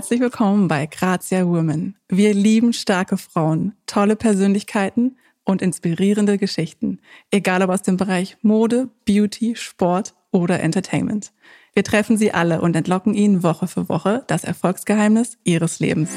Herzlich 0.00 0.20
willkommen 0.20 0.66
bei 0.66 0.86
Grazia 0.86 1.46
Women. 1.46 1.94
Wir 2.08 2.32
lieben 2.32 2.72
starke 2.72 3.18
Frauen, 3.18 3.74
tolle 3.84 4.16
Persönlichkeiten 4.16 5.18
und 5.44 5.60
inspirierende 5.60 6.38
Geschichten. 6.38 7.00
Egal 7.30 7.60
ob 7.60 7.68
aus 7.68 7.82
dem 7.82 7.98
Bereich 7.98 8.38
Mode, 8.40 8.88
Beauty, 9.04 9.56
Sport 9.56 10.14
oder 10.30 10.60
Entertainment. 10.60 11.32
Wir 11.74 11.84
treffen 11.84 12.16
sie 12.16 12.32
alle 12.32 12.62
und 12.62 12.76
entlocken 12.76 13.12
ihnen 13.12 13.42
Woche 13.42 13.66
für 13.68 13.90
Woche 13.90 14.24
das 14.26 14.42
Erfolgsgeheimnis 14.42 15.36
ihres 15.44 15.80
Lebens. 15.80 16.12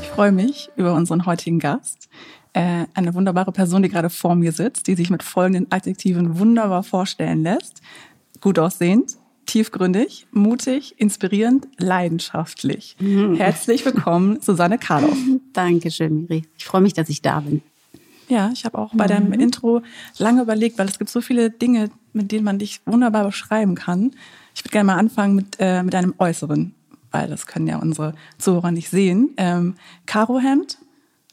Ich 0.00 0.08
freue 0.08 0.32
mich 0.32 0.70
über 0.76 0.94
unseren 0.94 1.26
heutigen 1.26 1.58
Gast. 1.58 2.08
Äh, 2.54 2.86
eine 2.94 3.14
wunderbare 3.14 3.52
Person, 3.52 3.82
die 3.82 3.90
gerade 3.90 4.10
vor 4.10 4.34
mir 4.34 4.52
sitzt, 4.52 4.86
die 4.86 4.96
sich 4.96 5.10
mit 5.10 5.22
folgenden 5.22 5.70
Adjektiven 5.70 6.38
wunderbar 6.38 6.82
vorstellen 6.82 7.42
lässt 7.42 7.82
gut 8.40 8.58
aussehend, 8.58 9.16
tiefgründig, 9.46 10.26
mutig, 10.32 10.94
inspirierend, 10.98 11.66
leidenschaftlich. 11.78 12.96
Mhm. 13.00 13.34
Herzlich 13.34 13.84
willkommen, 13.84 14.40
Susanne 14.40 14.78
Karloff. 14.78 15.18
Dankeschön, 15.52 16.22
Miri. 16.22 16.42
Ich 16.56 16.64
freue 16.64 16.80
mich, 16.80 16.94
dass 16.94 17.08
ich 17.08 17.22
da 17.22 17.40
bin. 17.40 17.62
Ja, 18.28 18.50
ich 18.52 18.64
habe 18.64 18.78
auch 18.78 18.94
bei 18.94 19.08
deinem 19.08 19.28
mhm. 19.28 19.40
Intro 19.40 19.82
lange 20.18 20.42
überlegt, 20.42 20.78
weil 20.78 20.88
es 20.88 20.98
gibt 20.98 21.10
so 21.10 21.20
viele 21.20 21.50
Dinge, 21.50 21.90
mit 22.12 22.30
denen 22.30 22.44
man 22.44 22.60
dich 22.60 22.80
wunderbar 22.86 23.24
beschreiben 23.24 23.74
kann. 23.74 24.12
Ich 24.54 24.62
würde 24.62 24.70
gerne 24.70 24.86
mal 24.86 24.98
anfangen 24.98 25.34
mit, 25.34 25.56
äh, 25.58 25.82
mit 25.82 25.96
einem 25.96 26.14
Äußeren, 26.16 26.72
weil 27.10 27.28
das 27.28 27.46
können 27.46 27.66
ja 27.66 27.78
unsere 27.78 28.14
Zuhörer 28.38 28.70
nicht 28.70 28.88
sehen. 28.88 29.30
Ähm, 29.36 29.74
Karohemd, 30.06 30.78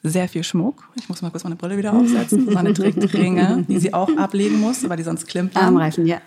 sehr 0.04 0.30
viel 0.30 0.44
Schmuck. 0.44 0.88
Ich 0.96 1.10
muss 1.10 1.22
mal 1.22 1.32
kurz 1.32 1.44
meine 1.44 1.56
Brille 1.56 1.78
wieder 1.78 1.94
aufsetzen. 1.94 2.46
Susanne 2.46 2.74
trägt 2.74 3.14
Ringe, 3.14 3.66
die 3.68 3.80
sie 3.80 3.94
auch 3.94 4.10
ablegen 4.18 4.60
muss, 4.60 4.88
weil 4.88 4.98
die 4.98 5.04
sonst 5.04 5.28
klimpern. 5.28 5.64
Armreifen, 5.64 6.06
ja. 6.06 6.22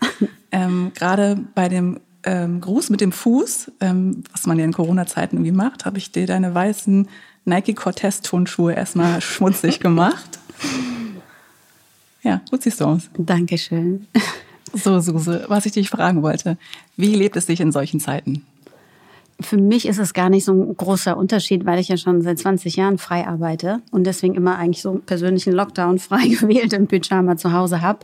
Ähm, 0.51 0.93
Gerade 0.95 1.39
bei 1.55 1.69
dem 1.69 2.01
ähm, 2.25 2.61
Gruß 2.61 2.91
mit 2.91 3.01
dem 3.01 3.13
Fuß, 3.13 3.73
ähm, 3.81 4.25
was 4.33 4.47
man 4.47 4.59
ja 4.59 4.65
in 4.65 4.73
Corona-Zeiten 4.73 5.37
irgendwie 5.37 5.53
macht, 5.53 5.85
habe 5.85 5.99
ich 5.99 6.11
dir 6.13 6.27
deine 6.27 6.55
weißen 6.55 7.09
Nike 7.45 7.75
Cortez-Tonschuhe 7.75 8.75
erstmal 8.75 9.21
schmutzig 9.21 9.81
gemacht. 9.81 10.39
Ja, 12.23 12.43
gut 12.51 12.63
siehst 12.63 12.81
du 12.81 12.85
aus. 12.85 13.09
Dankeschön. 13.17 14.07
So, 14.73 15.01
Suse, 15.01 15.47
was 15.49 15.67
ich 15.67 15.73
dich 15.73 15.89
fragen 15.89 16.23
wollte. 16.23 16.59
Wie 16.97 17.15
lebt 17.15 17.37
es 17.37 17.47
sich 17.47 17.61
in 17.61 17.73
solchen 17.73 17.99
Zeiten? 17.99 18.45
Für 19.41 19.57
mich 19.57 19.87
ist 19.87 19.99
es 19.99 20.13
gar 20.13 20.29
nicht 20.29 20.45
so 20.45 20.53
ein 20.53 20.77
großer 20.77 21.17
Unterschied, 21.17 21.65
weil 21.65 21.79
ich 21.79 21.89
ja 21.89 21.97
schon 21.97 22.23
seit 22.23 22.39
20 22.39 22.77
Jahren 22.77 22.99
frei 22.99 23.27
arbeite 23.27 23.81
und 23.91 24.05
deswegen 24.05 24.35
immer 24.35 24.57
eigentlich 24.57 24.83
so 24.83 24.91
einen 24.91 25.03
persönlichen 25.03 25.53
Lockdown 25.53 25.99
frei 25.99 26.29
gewählt 26.29 26.73
im 26.73 26.87
Pyjama 26.87 27.37
zu 27.37 27.53
Hause 27.53 27.81
habe. 27.81 28.01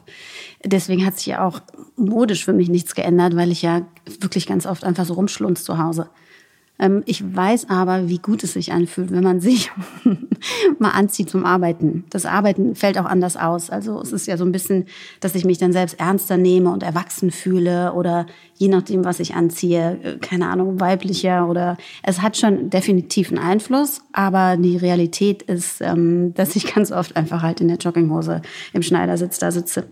Deswegen 0.64 1.04
hat 1.04 1.18
sich 1.18 1.26
ja 1.26 1.44
auch 1.44 1.60
modisch 1.96 2.44
für 2.44 2.52
mich 2.52 2.68
nichts 2.68 2.94
geändert, 2.94 3.36
weil 3.36 3.52
ich 3.52 3.62
ja 3.62 3.82
wirklich 4.20 4.46
ganz 4.46 4.66
oft 4.66 4.84
einfach 4.84 5.04
so 5.04 5.14
rumschlunz 5.14 5.64
zu 5.64 5.78
Hause. 5.78 6.08
Ähm, 6.78 7.02
ich 7.06 7.22
weiß 7.34 7.70
aber, 7.70 8.08
wie 8.08 8.18
gut 8.18 8.44
es 8.44 8.52
sich 8.52 8.72
anfühlt, 8.72 9.10
wenn 9.10 9.24
man 9.24 9.40
sich 9.40 9.70
mal 10.78 10.90
anzieht 10.90 11.30
zum 11.30 11.44
Arbeiten. 11.44 12.04
Das 12.10 12.26
Arbeiten 12.26 12.74
fällt 12.74 12.98
auch 12.98 13.06
anders 13.06 13.36
aus. 13.36 13.70
Also 13.70 14.00
es 14.00 14.12
ist 14.12 14.26
ja 14.26 14.36
so 14.36 14.44
ein 14.44 14.52
bisschen, 14.52 14.86
dass 15.20 15.34
ich 15.34 15.44
mich 15.44 15.58
dann 15.58 15.72
selbst 15.72 15.98
ernster 15.98 16.36
nehme 16.36 16.70
und 16.70 16.82
erwachsen 16.82 17.30
fühle 17.30 17.92
oder 17.94 18.26
je 18.54 18.68
nachdem, 18.68 19.04
was 19.04 19.20
ich 19.20 19.34
anziehe, 19.34 19.98
äh, 20.02 20.18
keine 20.18 20.48
Ahnung, 20.48 20.80
weiblicher 20.80 21.48
oder 21.48 21.76
es 22.02 22.20
hat 22.20 22.36
schon 22.36 22.70
definitiv 22.70 23.30
einen 23.30 23.38
Einfluss, 23.38 24.02
aber 24.12 24.56
die 24.56 24.76
Realität 24.76 25.42
ist, 25.42 25.80
ähm, 25.80 26.34
dass 26.34 26.56
ich 26.56 26.74
ganz 26.74 26.92
oft 26.92 27.16
einfach 27.16 27.42
halt 27.42 27.60
in 27.60 27.68
der 27.68 27.78
Jogginghose 27.78 28.42
im 28.72 28.82
Schneidersitz 28.82 29.38
da 29.38 29.50
sitze. 29.50 29.86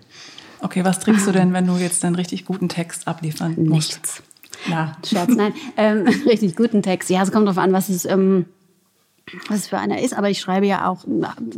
Okay, 0.60 0.84
was 0.84 0.98
trinkst 0.98 1.26
du 1.26 1.32
denn, 1.32 1.52
wenn 1.52 1.66
du 1.66 1.76
jetzt 1.76 2.04
einen 2.04 2.14
richtig 2.14 2.46
guten 2.46 2.70
Text 2.70 3.06
abliefern 3.06 3.54
musst? 3.58 3.90
Nichts. 3.90 4.22
Ja, 4.68 4.96
Scherz, 5.04 5.34
nein. 5.34 5.52
ähm, 5.76 6.06
richtig 6.26 6.56
guten 6.56 6.82
Text. 6.82 7.10
Ja, 7.10 7.22
es 7.22 7.32
kommt 7.32 7.46
darauf 7.46 7.58
an, 7.58 7.72
was 7.72 7.88
es, 7.88 8.04
ähm, 8.04 8.46
was 9.48 9.60
es 9.60 9.68
für 9.68 9.78
einer 9.78 10.00
ist. 10.00 10.16
Aber 10.16 10.30
ich 10.30 10.40
schreibe 10.40 10.66
ja 10.66 10.88
auch 10.88 11.04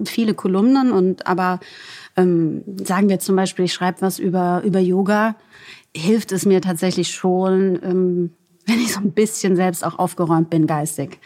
viele 0.04 0.34
Kolumnen 0.34 0.92
und 0.92 1.26
aber 1.26 1.60
ähm, 2.16 2.62
sagen 2.84 3.08
wir 3.08 3.18
zum 3.18 3.36
Beispiel, 3.36 3.66
ich 3.66 3.74
schreibe 3.74 4.02
was 4.02 4.18
über, 4.18 4.62
über 4.64 4.80
Yoga, 4.80 5.36
hilft 5.94 6.32
es 6.32 6.46
mir 6.46 6.60
tatsächlich 6.60 7.10
schon, 7.10 7.78
ähm, 7.82 8.30
wenn 8.66 8.80
ich 8.80 8.92
so 8.94 9.00
ein 9.00 9.12
bisschen 9.12 9.56
selbst 9.56 9.84
auch 9.84 9.98
aufgeräumt 9.98 10.50
bin, 10.50 10.66
geistig. 10.66 11.20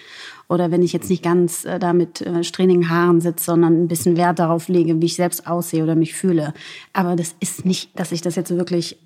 Oder 0.49 0.73
wenn 0.73 0.83
ich 0.83 0.93
jetzt 0.93 1.09
nicht 1.09 1.23
ganz 1.23 1.65
äh, 1.65 1.79
da 1.79 1.93
mit 1.93 2.21
äh, 2.21 2.43
strähnigen 2.43 2.91
Haaren 2.91 3.21
sitze, 3.21 3.45
sondern 3.47 3.85
ein 3.85 3.89
bisschen 3.89 4.17
Wert 4.17 4.41
darauf 4.41 4.69
lege, 4.69 5.01
wie 5.01 5.07
ich 5.07 5.15
selbst 5.15 5.47
aussehe 5.47 5.83
oder 5.83 5.95
mich 5.95 6.15
fühle. 6.15 6.53
Aber 6.93 7.15
das 7.15 7.35
ist 7.39 7.65
nicht, 7.65 7.99
dass 7.99 8.13
ich 8.13 8.21
das 8.21 8.35
jetzt 8.35 8.51
wirklich 8.51 8.99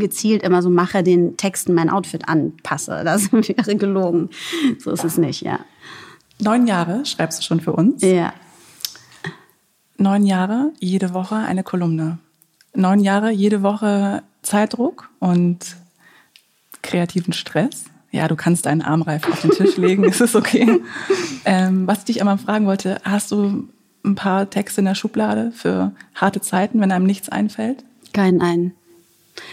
gezielt 0.00 0.42
immer 0.42 0.62
so 0.62 0.70
mache, 0.70 1.02
den 1.02 1.36
Texten 1.36 1.74
mein 1.74 1.90
Outfit 1.90 2.28
anpasse. 2.28 3.02
Das 3.04 3.32
wäre 3.32 3.76
gelogen. 3.76 4.30
So 4.78 4.90
ist 4.90 5.04
es 5.04 5.18
nicht, 5.18 5.42
ja. 5.42 5.60
Neun 6.38 6.66
Jahre 6.66 7.04
schreibst 7.06 7.38
du 7.38 7.42
schon 7.42 7.60
für 7.60 7.72
uns. 7.72 8.02
Ja. 8.02 8.32
Neun 9.96 10.24
Jahre, 10.24 10.72
jede 10.78 11.14
Woche 11.14 11.36
eine 11.36 11.62
Kolumne. 11.62 12.18
Neun 12.74 13.00
Jahre, 13.00 13.30
jede 13.30 13.62
Woche 13.62 14.22
Zeitdruck 14.42 15.08
und 15.18 15.76
kreativen 16.82 17.32
Stress. 17.32 17.86
Ja, 18.10 18.28
du 18.28 18.36
kannst 18.36 18.66
deinen 18.66 18.82
Armreif 18.82 19.28
auf 19.28 19.40
den 19.40 19.50
Tisch 19.50 19.76
legen, 19.76 20.04
ist 20.04 20.20
es 20.20 20.34
okay. 20.34 20.80
Ähm, 21.44 21.86
was 21.86 21.98
ich 22.00 22.04
dich 22.04 22.20
einmal 22.20 22.38
fragen 22.38 22.66
wollte, 22.66 23.00
hast 23.04 23.32
du 23.32 23.68
ein 24.04 24.14
paar 24.14 24.48
Texte 24.48 24.80
in 24.80 24.84
der 24.84 24.94
Schublade 24.94 25.52
für 25.52 25.92
harte 26.14 26.40
Zeiten, 26.40 26.80
wenn 26.80 26.92
einem 26.92 27.06
nichts 27.06 27.28
einfällt? 27.28 27.84
Keinen 28.12 28.40
einen. 28.40 28.72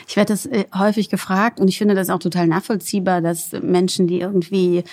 Ich 0.08 0.16
werde 0.16 0.34
das 0.34 0.46
äh, 0.46 0.66
häufig 0.74 1.10
gefragt 1.10 1.60
und 1.60 1.68
ich 1.68 1.78
finde 1.78 1.96
das 1.96 2.10
auch 2.10 2.20
total 2.20 2.48
nachvollziehbar, 2.48 3.22
dass 3.22 3.52
Menschen, 3.62 4.08
die 4.08 4.20
irgendwie 4.20 4.84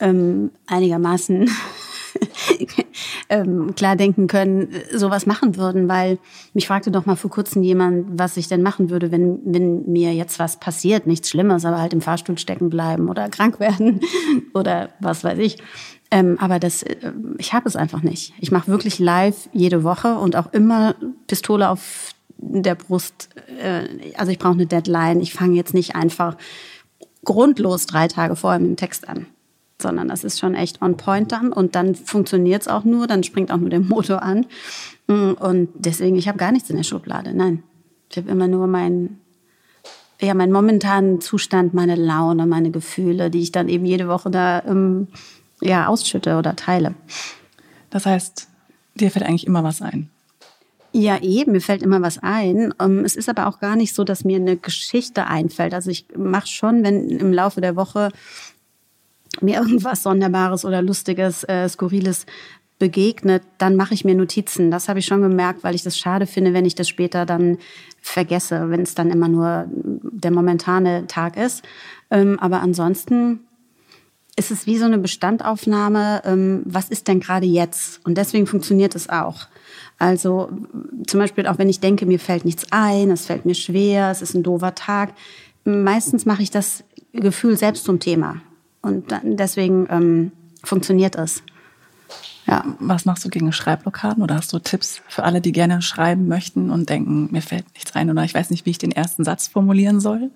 ähm, 0.00 0.50
einigermaßen 0.66 1.50
ähm, 3.28 3.74
klar 3.74 3.96
denken 3.96 4.26
können, 4.26 4.68
sowas 4.94 5.26
machen 5.26 5.56
würden, 5.56 5.88
weil 5.88 6.18
mich 6.54 6.66
fragte 6.66 6.90
doch 6.90 7.06
mal 7.06 7.16
vor 7.16 7.30
kurzem 7.30 7.62
jemand, 7.62 8.18
was 8.18 8.36
ich 8.36 8.48
denn 8.48 8.62
machen 8.62 8.90
würde, 8.90 9.10
wenn, 9.10 9.40
wenn 9.44 9.90
mir 9.90 10.12
jetzt 10.14 10.38
was 10.38 10.58
passiert, 10.58 11.06
nichts 11.06 11.30
Schlimmes, 11.30 11.64
aber 11.64 11.80
halt 11.80 11.92
im 11.92 12.00
Fahrstuhl 12.00 12.38
stecken 12.38 12.70
bleiben 12.70 13.08
oder 13.08 13.28
krank 13.30 13.60
werden 13.60 14.00
oder 14.54 14.90
was 15.00 15.24
weiß 15.24 15.38
ich. 15.38 15.58
Ähm, 16.10 16.38
aber 16.40 16.58
das, 16.58 16.82
äh, 16.82 17.12
ich 17.38 17.52
habe 17.52 17.68
es 17.68 17.76
einfach 17.76 18.02
nicht. 18.02 18.34
Ich 18.40 18.50
mache 18.50 18.68
wirklich 18.68 18.98
live 18.98 19.48
jede 19.52 19.84
Woche 19.84 20.16
und 20.16 20.34
auch 20.34 20.52
immer 20.52 20.96
Pistole 21.28 21.68
auf 21.68 22.14
der 22.42 22.74
Brust, 22.74 23.28
äh, 23.60 24.14
also 24.16 24.32
ich 24.32 24.38
brauche 24.38 24.54
eine 24.54 24.66
Deadline. 24.66 25.20
Ich 25.20 25.32
fange 25.32 25.56
jetzt 25.56 25.74
nicht 25.74 25.94
einfach 25.94 26.36
grundlos 27.24 27.86
drei 27.86 28.08
Tage 28.08 28.36
vorher 28.36 28.58
mit 28.58 28.70
dem 28.70 28.76
Text 28.76 29.08
an, 29.08 29.26
sondern 29.80 30.08
das 30.08 30.24
ist 30.24 30.38
schon 30.38 30.54
echt 30.54 30.80
on 30.82 30.96
point 30.96 31.32
dann 31.32 31.52
und 31.52 31.74
dann 31.74 31.94
funktioniert 31.94 32.62
es 32.62 32.68
auch 32.68 32.84
nur, 32.84 33.06
dann 33.06 33.22
springt 33.22 33.52
auch 33.52 33.58
nur 33.58 33.70
der 33.70 33.80
Motor 33.80 34.22
an. 34.22 34.46
Mm, 35.06 35.32
und 35.32 35.68
deswegen, 35.74 36.16
ich 36.16 36.28
habe 36.28 36.38
gar 36.38 36.52
nichts 36.52 36.70
in 36.70 36.76
der 36.76 36.84
Schublade. 36.84 37.34
Nein, 37.34 37.62
ich 38.10 38.16
habe 38.16 38.30
immer 38.30 38.48
nur 38.48 38.66
meinen 38.66 39.20
ja, 40.22 40.34
meinen 40.34 40.52
momentanen 40.52 41.20
Zustand, 41.20 41.72
meine 41.72 41.94
Laune, 41.94 42.46
meine 42.46 42.70
Gefühle, 42.70 43.30
die 43.30 43.40
ich 43.40 43.52
dann 43.52 43.68
eben 43.68 43.86
jede 43.86 44.06
Woche 44.06 44.30
da 44.30 44.62
ähm, 44.66 45.08
ja, 45.60 45.86
ausschütte 45.86 46.36
oder 46.36 46.56
teile. 46.56 46.94
Das 47.88 48.06
heißt, 48.06 48.48
dir 48.94 49.10
fällt 49.10 49.24
eigentlich 49.24 49.46
immer 49.46 49.64
was 49.64 49.80
ein. 49.82 50.10
Ja, 50.92 51.22
eben, 51.22 51.52
mir 51.52 51.60
fällt 51.60 51.82
immer 51.82 52.02
was 52.02 52.18
ein. 52.18 52.74
Ähm, 52.80 53.04
es 53.04 53.14
ist 53.14 53.28
aber 53.28 53.46
auch 53.46 53.60
gar 53.60 53.76
nicht 53.76 53.94
so, 53.94 54.02
dass 54.02 54.24
mir 54.24 54.36
eine 54.36 54.56
Geschichte 54.56 55.26
einfällt. 55.26 55.72
Also 55.72 55.90
ich 55.90 56.06
mache 56.16 56.48
schon, 56.48 56.82
wenn 56.82 57.08
im 57.10 57.32
Laufe 57.32 57.60
der 57.60 57.76
Woche 57.76 58.10
mir 59.40 59.58
irgendwas 59.60 60.02
Sonderbares 60.02 60.64
oder 60.64 60.82
Lustiges, 60.82 61.44
äh, 61.44 61.68
Skurriles 61.68 62.26
begegnet, 62.80 63.42
dann 63.58 63.76
mache 63.76 63.94
ich 63.94 64.04
mir 64.04 64.16
Notizen. 64.16 64.70
Das 64.72 64.88
habe 64.88 64.98
ich 64.98 65.06
schon 65.06 65.22
gemerkt, 65.22 65.62
weil 65.62 65.76
ich 65.76 65.82
das 65.82 65.96
schade 65.96 66.26
finde, 66.26 66.54
wenn 66.54 66.64
ich 66.64 66.74
das 66.74 66.88
später 66.88 67.26
dann 67.26 67.58
vergesse, 68.00 68.70
wenn 68.70 68.80
es 68.80 68.94
dann 68.94 69.10
immer 69.10 69.28
nur 69.28 69.66
der 69.70 70.32
momentane 70.32 71.06
Tag 71.06 71.36
ist. 71.36 71.62
Ähm, 72.10 72.38
aber 72.40 72.62
ansonsten 72.62 73.40
ist 74.36 74.50
es 74.50 74.66
wie 74.66 74.78
so 74.78 74.86
eine 74.86 74.98
Bestandaufnahme, 74.98 76.22
ähm, 76.24 76.62
was 76.64 76.88
ist 76.88 77.06
denn 77.06 77.20
gerade 77.20 77.46
jetzt? 77.46 78.00
Und 78.04 78.16
deswegen 78.16 78.46
funktioniert 78.46 78.94
es 78.96 79.08
auch. 79.08 79.46
Also 79.98 80.50
zum 81.06 81.20
Beispiel 81.20 81.46
auch 81.46 81.58
wenn 81.58 81.68
ich 81.68 81.80
denke, 81.80 82.06
mir 82.06 82.18
fällt 82.18 82.44
nichts 82.44 82.66
ein, 82.70 83.10
es 83.10 83.26
fällt 83.26 83.46
mir 83.46 83.54
schwer, 83.54 84.10
es 84.10 84.22
ist 84.22 84.34
ein 84.34 84.42
doofer 84.42 84.74
Tag. 84.74 85.14
Meistens 85.64 86.26
mache 86.26 86.42
ich 86.42 86.50
das 86.50 86.84
Gefühl 87.12 87.56
selbst 87.56 87.84
zum 87.84 88.00
Thema. 88.00 88.36
Und 88.82 89.06
deswegen 89.22 89.86
ähm, 89.90 90.32
funktioniert 90.64 91.16
es. 91.16 91.42
Ja. 92.50 92.64
Was 92.80 93.04
machst 93.04 93.24
du 93.24 93.28
gegen 93.28 93.52
Schreibblockaden 93.52 94.24
oder 94.24 94.34
hast 94.34 94.52
du 94.52 94.58
Tipps 94.58 95.00
für 95.06 95.22
alle, 95.22 95.40
die 95.40 95.52
gerne 95.52 95.82
schreiben 95.82 96.26
möchten 96.26 96.70
und 96.70 96.88
denken, 96.88 97.28
mir 97.30 97.42
fällt 97.42 97.64
nichts 97.74 97.94
ein 97.94 98.10
oder 98.10 98.24
ich 98.24 98.34
weiß 98.34 98.50
nicht, 98.50 98.66
wie 98.66 98.70
ich 98.70 98.78
den 98.78 98.90
ersten 98.90 99.22
Satz 99.22 99.46
formulieren 99.46 100.00
soll? 100.00 100.30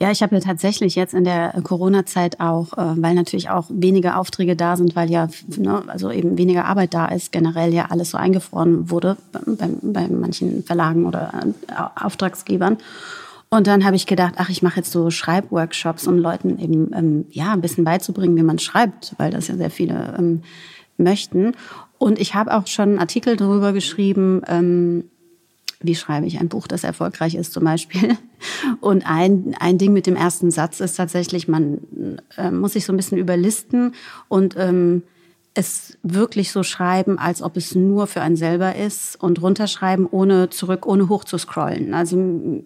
Ja, 0.00 0.10
ich 0.10 0.24
habe 0.24 0.34
ja 0.34 0.40
tatsächlich 0.40 0.96
jetzt 0.96 1.14
in 1.14 1.22
der 1.22 1.54
Corona-Zeit 1.62 2.40
auch, 2.40 2.72
äh, 2.72 3.00
weil 3.00 3.14
natürlich 3.14 3.48
auch 3.48 3.66
wenige 3.68 4.16
Aufträge 4.16 4.56
da 4.56 4.76
sind, 4.76 4.96
weil 4.96 5.08
ja 5.08 5.28
ne, 5.56 5.84
also 5.86 6.10
eben 6.10 6.36
weniger 6.36 6.64
Arbeit 6.64 6.94
da 6.94 7.06
ist, 7.06 7.30
generell 7.30 7.72
ja 7.72 7.86
alles 7.90 8.10
so 8.10 8.18
eingefroren 8.18 8.90
wurde 8.90 9.16
bei, 9.30 9.68
bei 9.82 10.08
manchen 10.08 10.64
Verlagen 10.64 11.06
oder 11.06 11.32
äh, 11.68 12.04
Auftragsgebern. 12.04 12.78
Und 13.50 13.68
dann 13.68 13.84
habe 13.84 13.94
ich 13.94 14.06
gedacht, 14.06 14.34
ach, 14.38 14.48
ich 14.48 14.62
mache 14.62 14.78
jetzt 14.78 14.90
so 14.90 15.10
Schreibworkshops, 15.10 16.08
um 16.08 16.18
Leuten 16.18 16.58
eben 16.58 16.90
ähm, 16.92 17.26
ja 17.30 17.52
ein 17.52 17.60
bisschen 17.60 17.84
beizubringen, 17.84 18.34
wie 18.34 18.42
man 18.42 18.58
schreibt, 18.58 19.14
weil 19.18 19.30
das 19.30 19.46
ja 19.46 19.56
sehr 19.56 19.70
viele 19.70 20.16
ähm, 20.18 20.42
möchten. 20.96 21.52
Und 21.98 22.18
ich 22.18 22.34
habe 22.34 22.54
auch 22.54 22.66
schon 22.66 22.90
einen 22.90 22.98
Artikel 22.98 23.36
darüber 23.36 23.72
geschrieben, 23.72 24.42
ähm, 24.46 25.04
wie 25.80 25.94
schreibe 25.94 26.26
ich 26.26 26.38
ein 26.38 26.48
Buch, 26.48 26.66
das 26.66 26.84
erfolgreich 26.84 27.34
ist 27.34 27.52
zum 27.52 27.64
Beispiel. 27.64 28.16
Und 28.80 29.06
ein, 29.06 29.54
ein 29.58 29.78
Ding 29.78 29.92
mit 29.92 30.06
dem 30.06 30.16
ersten 30.16 30.50
Satz 30.50 30.80
ist 30.80 30.96
tatsächlich, 30.96 31.48
man 31.48 31.78
äh, 32.36 32.50
muss 32.50 32.74
sich 32.74 32.84
so 32.84 32.92
ein 32.92 32.96
bisschen 32.96 33.18
überlisten 33.18 33.94
und 34.28 34.56
ähm, 34.58 35.02
es 35.54 35.98
wirklich 36.02 36.50
so 36.50 36.62
schreiben, 36.62 37.18
als 37.18 37.42
ob 37.42 37.56
es 37.56 37.74
nur 37.74 38.06
für 38.06 38.22
einen 38.22 38.36
selber 38.36 38.74
ist 38.74 39.22
und 39.22 39.42
runterschreiben, 39.42 40.06
ohne 40.10 40.48
zurück, 40.48 40.86
ohne 40.86 41.08
hoch 41.08 41.24
zu 41.24 41.36
scrollen. 41.36 41.94
Also 41.94 42.64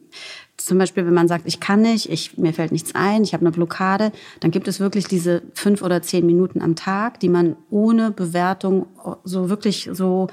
zum 0.67 0.79
Beispiel, 0.79 1.07
wenn 1.07 1.15
man 1.15 1.29
sagt, 1.29 1.47
ich 1.47 1.61
kann 1.61 1.83
nicht, 1.83 2.11
ich, 2.11 2.37
mir 2.39 2.53
fällt 2.53 2.73
nichts 2.73 2.93
ein, 2.97 3.23
ich 3.23 3.35
habe 3.35 3.43
eine 3.43 3.53
Blockade, 3.53 4.11
dann 4.41 4.51
gibt 4.51 4.67
es 4.67 4.81
wirklich 4.81 5.07
diese 5.07 5.43
fünf 5.55 5.81
oder 5.81 6.03
zehn 6.03 6.27
Minuten 6.27 6.61
am 6.61 6.75
Tag, 6.75 7.21
die 7.21 7.29
man 7.29 7.55
ohne 7.71 8.11
Bewertung 8.11 8.87
so 9.23 9.49
wirklich 9.49 9.89
so, 9.93 10.27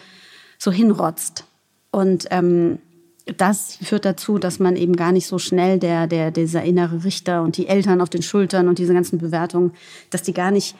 so 0.57 0.71
hinrotzt. 0.71 1.45
Und 1.91 2.25
ähm, 2.31 2.79
das 3.37 3.75
führt 3.75 4.05
dazu, 4.05 4.39
dass 4.39 4.57
man 4.57 4.75
eben 4.75 4.95
gar 4.95 5.11
nicht 5.11 5.27
so 5.27 5.37
schnell 5.37 5.77
der, 5.77 6.07
der, 6.07 6.31
dieser 6.31 6.63
innere 6.63 7.03
Richter 7.03 7.43
und 7.43 7.55
die 7.57 7.67
Eltern 7.67 8.01
auf 8.01 8.09
den 8.09 8.23
Schultern 8.23 8.67
und 8.67 8.79
diese 8.79 8.95
ganzen 8.95 9.19
Bewertungen, 9.19 9.73
dass 10.09 10.23
die 10.23 10.33
gar 10.33 10.49
nicht 10.49 10.75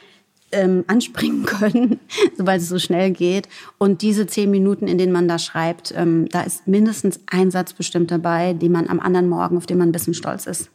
ähm, 0.54 0.84
anspringen 0.86 1.44
können, 1.46 2.00
sobald 2.36 2.60
es 2.60 2.68
so 2.68 2.78
schnell 2.78 3.10
geht. 3.10 3.48
Und 3.78 4.02
diese 4.02 4.26
zehn 4.26 4.50
Minuten, 4.50 4.88
in 4.88 4.98
denen 4.98 5.12
man 5.12 5.28
da 5.28 5.38
schreibt, 5.38 5.92
ähm, 5.96 6.28
da 6.30 6.42
ist 6.42 6.66
mindestens 6.66 7.20
ein 7.26 7.50
Satz 7.50 7.72
bestimmt 7.72 8.10
dabei, 8.10 8.52
den 8.52 8.72
man 8.72 8.88
am 8.88 9.00
anderen 9.00 9.28
Morgen, 9.28 9.56
auf 9.56 9.66
den 9.66 9.78
man 9.78 9.88
ein 9.88 9.92
bisschen 9.92 10.14
stolz 10.14 10.46
ist. 10.46 10.70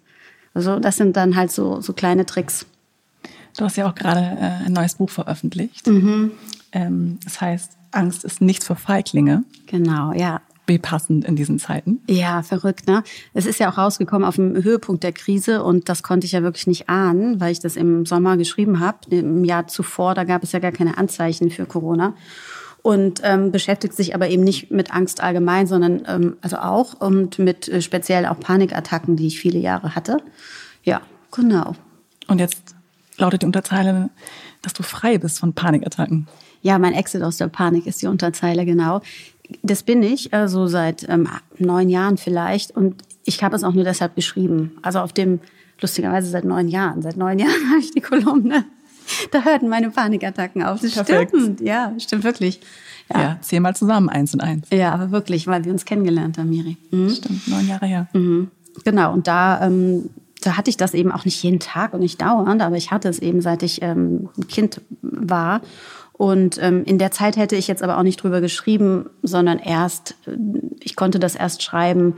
Also 0.54 0.80
das 0.80 0.98
sind 0.98 1.16
dann 1.16 1.36
halt 1.36 1.52
so, 1.52 1.81
so 1.81 1.94
kleine 1.94 2.26
Tricks. 2.26 2.66
Du 3.58 3.66
hast 3.66 3.78
ja 3.78 3.90
auch 3.90 3.96
gerade 3.96 4.20
äh, 4.20 4.66
ein 4.66 4.74
neues 4.74 4.96
Buch 4.96 5.10
veröffentlicht. 5.10 5.88
Mhm. 5.88 6.31
Ähm, 6.72 7.20
das 7.24 7.42
heißt, 7.42 7.78
Angst 7.92 8.24
ist 8.24 8.42
nichts 8.42 8.68
für 8.68 8.76
Feiglinge. 8.76 9.44
Genau, 9.68 10.14
ja 10.14 10.42
passend 10.77 11.25
in 11.25 11.36
diesen 11.36 11.57
Zeiten. 11.57 12.01
Ja, 12.07 12.44
verrückt, 12.44 12.88
ne? 12.88 13.04
Es 13.33 13.45
ist 13.45 13.60
ja 13.60 13.71
auch 13.71 13.77
rausgekommen 13.77 14.27
auf 14.27 14.36
dem 14.36 14.62
Höhepunkt 14.63 15.04
der 15.04 15.13
Krise 15.13 15.63
und 15.63 15.89
das 15.89 16.04
konnte 16.04 16.25
ich 16.25 16.33
ja 16.33 16.44
wirklich 16.44 16.68
nicht 16.68 16.89
ahnen, 16.89 17.39
weil 17.39 17.51
ich 17.51 17.60
das 17.60 17.75
im 17.75 18.06
Sommer 18.06 18.38
geschrieben 18.38 18.80
habe. 18.80 18.98
Im 19.10 19.44
Jahr 19.44 19.68
zuvor, 19.68 20.13
da 20.13 20.25
gab 20.25 20.44
es 20.44 20.51
ja 20.51 20.60
gar 20.60 20.71
keine 20.71 20.98
Anzeichen 20.98 21.50
für 21.50 21.66
Corona 21.66 22.13
und 22.81 23.21
ähm, 23.24 23.51
beschäftigt 23.51 23.94
sich 23.94 24.16
aber 24.16 24.30
eben 24.30 24.44
nicht 24.44 24.71
mit 24.71 24.94
Angst 24.94 25.21
allgemein, 25.21 25.68
sondern 25.68 26.04
ähm, 26.07 26.38
also 26.42 26.57
auch 26.57 27.00
und 27.00 27.39
mit 27.39 27.68
äh, 27.68 27.81
speziell 27.81 28.25
auch 28.25 28.39
Panikattacken, 28.39 29.16
die 29.16 29.27
ich 29.27 29.39
viele 29.39 29.60
Jahre 29.60 29.95
hatte. 29.95 30.18
Ja, 30.83 31.01
genau. 31.31 31.75
Und 32.27 32.39
jetzt 32.39 32.75
lautet 33.18 33.42
die 33.42 33.45
Unterzeile, 33.45 34.10
dass 34.62 34.74
du 34.74 34.83
frei 34.83 35.18
bist 35.18 35.39
von 35.39 35.54
Panikattacken. 35.54 36.27
Ja, 36.62 36.77
mein 36.77 36.94
Exit 36.94 37.21
aus 37.21 37.38
der 37.38 37.48
Panik 37.48 37.86
ist 37.86 38.01
die 38.01 38.07
Unterzeile, 38.07 38.66
genau. 38.66 39.01
Das 39.63 39.84
bin 39.84 40.04
ich, 40.04 40.34
also 40.34 40.68
seit 40.68 41.07
ähm, 41.10 41.28
neun 41.57 41.90
Jahren 41.90 42.18
vielleicht. 42.18 42.72
Und 42.72 43.04
ich 43.25 43.44
habe 43.44 43.56
es 43.56 43.63
auch 43.63 43.74
nur 43.74 43.84
deshalb 43.84 44.16
geschrieben. 44.16 44.72
Also 44.81 45.00
auf 45.00 45.13
dem, 45.13 45.40
lustigerweise 45.81 46.30
seit 46.30 46.46
neun 46.46 46.68
Jahren. 46.68 47.01
Seit 47.01 47.18
neun 47.18 47.40
Jahren 47.40 47.69
habe 47.69 47.80
ich 47.80 47.92
die 47.92 48.01
Kolumne. 48.01 48.66
Da 49.31 49.44
hörten 49.44 49.69
meine 49.69 49.90
Panikattacken 49.90 50.63
auf. 50.63 50.81
Das 50.81 50.94
Perfekt. 50.94 51.31
stimmt. 51.36 51.62
Ja, 51.62 51.94
stimmt 51.98 52.24
wirklich. 52.24 52.62
Ja. 53.12 53.22
ja, 53.22 53.38
zähl 53.42 53.60
mal 53.60 53.75
zusammen, 53.75 54.07
eins 54.07 54.34
und 54.36 54.42
eins. 54.42 54.68
Ja, 54.72 54.94
aber 54.94 55.10
wirklich, 55.10 55.48
weil 55.48 55.66
wir 55.66 55.72
uns 55.72 55.86
kennengelernt 55.86 56.38
haben, 56.38 56.50
Miri. 56.50 56.78
Mhm. 56.92 57.10
Stimmt, 57.10 57.48
neun 57.48 57.68
Jahre 57.68 57.88
her. 57.88 58.07
Mhm. 58.13 58.52
Genau, 58.84 59.13
und 59.13 59.25
da, 59.28 59.66
ähm, 59.66 60.10
da 60.42 60.57
hatte 60.57 60.69
ich 60.69 60.78
das 60.78 60.94
eben 60.94 61.12
auch 61.12 61.25
nicht 61.25 61.42
jeden 61.42 61.60
Tag 61.60 61.94
und 61.94 62.02
nicht 62.02 62.22
dauernd, 62.22 62.62
aber 62.62 62.78
ich 62.78 62.92
hatte 62.92 63.10
es 63.10 63.18
eben, 63.19 63.42
seit 63.42 63.63
ich 63.63 63.81
ähm, 63.81 64.30
ein 64.38 64.48
Kind 64.48 64.81
war. 65.02 65.62
Und 66.19 66.62
ähm, 66.62 66.83
in 66.83 66.98
der 66.98 67.12
Zeit 67.12 67.38
hätte 67.38 67.56
ich 67.56 67.69
jetzt 67.69 67.81
aber 67.81 67.98
auch 67.98 68.04
nicht 68.04 68.21
drüber 68.21 68.42
geschrieben, 68.42 69.10
sondern 69.24 69.57
erst, 69.57 70.18
äh, 70.27 70.36
ich 70.81 70.98
konnte 70.98 71.18
das 71.18 71.33
erst 71.33 71.63
schreiben 71.63 72.18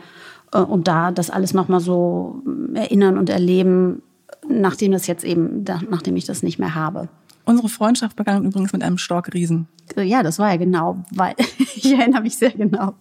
äh, 0.52 0.58
und 0.58 0.88
da 0.88 1.12
das 1.12 1.30
alles 1.30 1.54
nochmal 1.54 1.82
so 1.82 2.42
erinnern 2.74 3.20
und 3.20 3.30
erleben, 3.30 4.02
nachdem 4.50 4.92
das 4.92 5.06
jetzt 5.06 5.24
eben, 5.24 5.64
nachdem 5.88 6.16
ich 6.16 6.26
das 6.26 6.42
nicht 6.42 6.58
mehr 6.58 6.74
habe. 6.74 7.10
Unsere 7.46 7.70
Freundschaft 7.70 8.16
begann 8.16 8.44
übrigens 8.44 8.74
mit 8.74 8.82
einem 8.82 8.98
Storkriesen. 8.98 9.68
Äh, 9.96 10.02
ja, 10.02 10.24
das 10.24 10.40
war 10.40 10.50
ja 10.50 10.58
genau, 10.58 11.06
weil 11.12 11.36
ich 11.60 11.94
erinnere 11.94 12.24
mich 12.24 12.36
sehr 12.36 12.50
genau. 12.50 12.96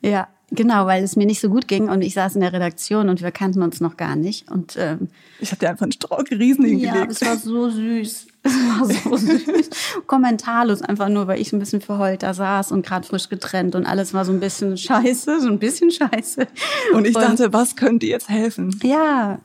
Ja. 0.00 0.08
ja. 0.08 0.28
Genau, 0.52 0.86
weil 0.86 1.02
es 1.02 1.16
mir 1.16 1.26
nicht 1.26 1.40
so 1.40 1.48
gut 1.48 1.66
ging 1.66 1.88
und 1.88 2.02
ich 2.02 2.14
saß 2.14 2.36
in 2.36 2.40
der 2.40 2.52
Redaktion 2.52 3.08
und 3.08 3.20
wir 3.20 3.32
kannten 3.32 3.62
uns 3.62 3.80
noch 3.80 3.96
gar 3.96 4.14
nicht. 4.14 4.48
Und 4.48 4.76
ähm, 4.78 5.08
ich 5.40 5.50
habe 5.50 5.58
dir 5.58 5.70
einfach 5.70 5.82
einen 5.82 5.92
Strauchriesen 5.92 6.64
hingelegt. 6.64 6.94
Ja, 6.94 7.04
es 7.10 7.20
war 7.22 7.36
so 7.36 7.70
süß. 7.70 8.26
Es 8.46 8.52
war 8.52 8.86
so 8.86 9.16
süß. 9.26 9.70
Kommentarlos, 10.06 10.80
einfach 10.80 11.08
nur, 11.08 11.26
weil 11.26 11.40
ich 11.40 11.48
so 11.48 11.56
ein 11.56 11.58
bisschen 11.58 11.80
verheult 11.80 12.22
da 12.22 12.32
saß 12.32 12.70
und 12.70 12.86
gerade 12.86 13.04
frisch 13.04 13.28
getrennt 13.28 13.74
und 13.74 13.86
alles 13.86 14.14
war 14.14 14.24
so 14.24 14.30
ein 14.30 14.38
bisschen 14.38 14.76
scheiße, 14.76 15.40
so 15.40 15.48
ein 15.48 15.58
bisschen 15.58 15.90
scheiße. 15.90 16.46
Und 16.94 17.08
ich 17.08 17.16
und, 17.16 17.22
dachte, 17.22 17.52
was 17.52 17.74
könnte 17.74 18.06
jetzt 18.06 18.28
helfen? 18.28 18.78
Ja, 18.84 19.40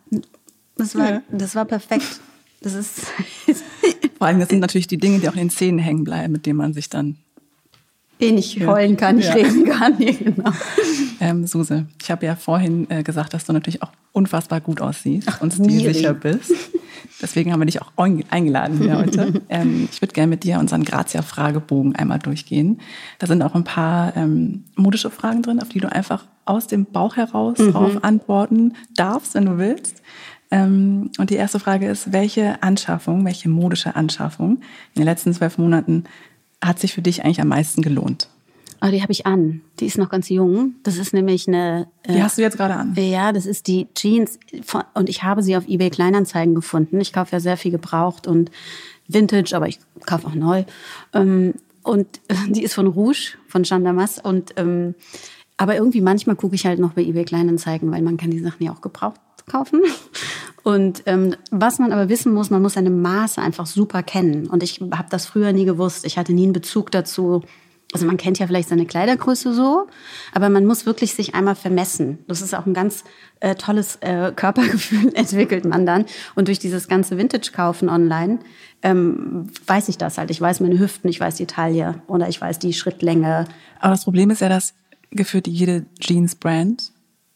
das 0.78 0.96
war, 0.96 1.10
ja. 1.10 1.22
das 1.32 1.56
war 1.56 1.66
perfekt. 1.66 2.20
Das 2.62 2.76
ist. 2.76 3.08
Vor 4.20 4.28
allem, 4.28 4.40
das 4.40 4.50
sind 4.50 4.60
natürlich 4.60 4.86
die 4.86 5.00
Dinge, 5.00 5.18
die 5.18 5.28
auch 5.28 5.34
in 5.34 5.40
den 5.40 5.50
Zähnen 5.50 5.80
hängen 5.80 6.04
bleiben, 6.04 6.32
mit 6.32 6.46
denen 6.46 6.58
man 6.58 6.74
sich 6.74 6.90
dann 6.90 7.18
den 8.22 8.38
ich 8.38 8.56
ja. 8.56 8.68
heulen 8.68 8.96
kann, 8.98 9.18
nicht 9.18 9.30
ja. 9.30 9.34
reden 9.34 9.66
kann. 9.66 9.96
Ja, 10.00 10.12
genau. 10.12 10.52
Ähm, 11.20 11.46
Suse, 11.46 11.86
ich 12.02 12.10
habe 12.10 12.26
ja 12.26 12.36
vorhin 12.36 12.90
äh, 12.90 13.04
gesagt, 13.04 13.34
dass 13.34 13.46
du 13.46 13.54
natürlich 13.54 13.84
auch 13.84 13.92
unfassbar 14.12 14.62
gut 14.62 14.82
aussiehst 14.82 15.28
Ach, 15.30 15.42
und 15.42 15.54
stilsicher 15.54 16.14
bist. 16.14 16.54
Deswegen 17.22 17.52
haben 17.52 17.60
wir 17.60 17.66
dich 17.66 17.82
auch 17.82 17.92
eingeladen 17.98 18.78
hier 18.80 18.98
heute. 18.98 19.42
Ähm, 19.50 19.90
ich 19.92 20.02
würde 20.02 20.14
gerne 20.14 20.30
mit 20.30 20.44
dir 20.44 20.60
unseren 20.60 20.84
Grazia-Fragebogen 20.84 21.96
einmal 21.96 22.20
durchgehen. 22.20 22.80
Da 23.20 23.28
sind 23.28 23.42
auch 23.42 23.54
ein 23.54 23.66
paar 23.66 24.16
ähm, 24.16 24.64
modische 24.76 25.10
Fragen 25.10 25.42
drin, 25.42 25.62
auf 25.62 25.70
die 25.70 25.80
du 25.80 25.92
einfach 25.92 26.26
aus 26.46 26.68
dem 26.68 26.86
Bauch 26.86 27.18
heraus 27.18 27.58
mhm. 27.58 27.74
drauf 27.74 28.04
antworten 28.04 28.74
darfst, 28.96 29.36
wenn 29.36 29.46
du 29.46 29.58
willst. 29.58 30.02
Ähm, 30.52 31.12
und 31.18 31.30
die 31.30 31.36
erste 31.36 31.60
Frage 31.60 31.88
ist, 31.88 32.12
welche 32.14 32.62
Anschaffung, 32.62 33.26
welche 33.26 33.50
modische 33.50 33.96
Anschaffung 33.96 34.58
in 34.94 35.02
den 35.02 35.06
letzten 35.06 35.34
zwölf 35.34 35.58
Monaten 35.58 36.04
hat 36.62 36.80
sich 36.80 36.94
für 36.94 37.02
dich 37.02 37.24
eigentlich 37.24 37.42
am 37.42 37.48
meisten 37.48 37.82
gelohnt? 37.82 38.30
Oh, 38.84 38.90
die 38.90 39.02
habe 39.02 39.12
ich 39.12 39.28
an. 39.28 39.62
Die 39.80 39.86
ist 39.86 40.00
noch 40.00 40.10
ganz 40.10 40.30
jung. 40.30 40.74
Das 40.82 40.98
ist 40.98 41.14
nämlich 41.14 41.48
eine. 41.48 41.88
Äh, 42.04 42.14
die 42.14 42.24
hast 42.24 42.40
du 42.40 42.42
jetzt 42.42 42.58
gerade 42.58 42.74
an? 42.74 42.96
Ja, 42.96 43.32
das 43.32 43.46
ist 43.46 43.68
die 43.68 43.88
Jeans. 43.94 44.40
Von, 44.64 44.84
und 44.96 45.08
ich 45.08 45.22
habe 45.22 45.44
sie 45.44 45.56
auf 45.56 45.68
eBay 45.68 45.92
Kleinanzeigen 45.92 46.56
gefunden. 46.56 47.00
Ich 47.00 47.14
kaufe 47.14 47.34
ja 47.34 47.40
sehr 47.40 47.58
viel 47.58 47.70
gebraucht 47.70 48.26
und 48.26 48.50
Vintage, 49.08 49.56
aber 49.56 49.68
ich 49.68 49.80
kaufe 50.08 50.28
auch 50.28 50.34
neu. 50.34 50.64
Ähm, 51.14 51.54
und 51.84 52.08
äh, 52.28 52.36
die 52.50 52.64
ist 52.64 52.74
von 52.74 52.88
Rouge, 52.88 53.38
von 53.48 53.64
Jean 53.64 53.84
Damas. 53.84 54.18
Und 54.18 54.54
ähm, 54.58 54.96
aber 55.58 55.76
irgendwie 55.76 56.02
manchmal 56.02 56.36
gucke 56.36 56.56
ich 56.56 56.66
halt 56.66 56.80
noch 56.80 56.94
bei 56.94 57.04
eBay 57.04 57.24
Kleinanzeigen, 57.24 57.92
weil 57.92 58.02
man 58.02 58.18
kann 58.18 58.32
die 58.32 58.40
Sachen 58.40 58.64
ja 58.64 58.72
auch 58.72 58.82
gebraucht 58.82 59.20
kaufen. 59.46 59.82
Und 60.64 61.04
ähm, 61.06 61.36
was 61.50 61.80
man 61.80 61.92
aber 61.92 62.10
wissen 62.10 62.34
muss, 62.34 62.50
man 62.50 62.62
muss 62.62 62.74
seine 62.74 62.90
Maße 62.90 63.42
einfach 63.42 63.66
super 63.66 64.04
kennen. 64.04 64.48
Und 64.48 64.64
ich 64.64 64.80
habe 64.80 65.08
das 65.10 65.26
früher 65.26 65.54
nie 65.54 65.66
gewusst. 65.66 66.06
Ich 66.06 66.18
hatte 66.18 66.34
nie 66.34 66.44
einen 66.44 66.54
Bezug 66.54 66.92
dazu. 66.92 67.42
Also 67.94 68.06
man 68.06 68.18
kennt 68.18 68.40
ja 68.40 68.48
vielleicht 68.48 68.70
seine 68.70 68.86
Kleidergröße 68.86 69.54
so, 69.54 69.88
aber 70.34 70.48
man 70.50 70.66
muss 70.66 70.86
wirklich 70.86 71.14
sich 71.14 71.36
einmal 71.36 71.56
vermessen. 71.56 72.20
Das 72.28 72.42
ist 72.42 72.56
auch 72.56 72.66
ein 72.66 72.74
ganz 72.74 73.04
äh, 73.42 73.56
tolles 73.56 73.98
äh, 73.98 74.32
Körpergefühl 74.34 75.14
entwickelt 75.14 75.66
man 75.66 75.86
dann. 75.86 76.06
Und 76.36 76.48
durch 76.48 76.58
dieses 76.58 76.88
ganze 76.88 77.18
Vintage-Kaufen 77.18 77.90
online 77.90 78.40
ähm, 78.82 79.48
weiß 79.68 79.90
ich 79.90 79.98
das 79.98 80.18
halt. 80.18 80.32
Ich 80.32 80.40
weiß 80.40 80.62
meine 80.62 80.80
Hüften, 80.80 81.10
ich 81.10 81.20
weiß 81.20 81.36
die 81.36 81.48
Taille 81.48 82.02
oder 82.08 82.30
ich 82.30 82.40
weiß 82.40 82.60
die 82.60 82.74
Schrittlänge. 82.74 83.46
Aber 83.80 83.92
das 83.92 84.06
Problem 84.06 84.30
ist 84.30 84.40
ja, 84.40 84.48
dass 84.48 84.74
geführt 85.12 85.48
jede 85.48 85.86
Jeans-Brand 86.00 86.94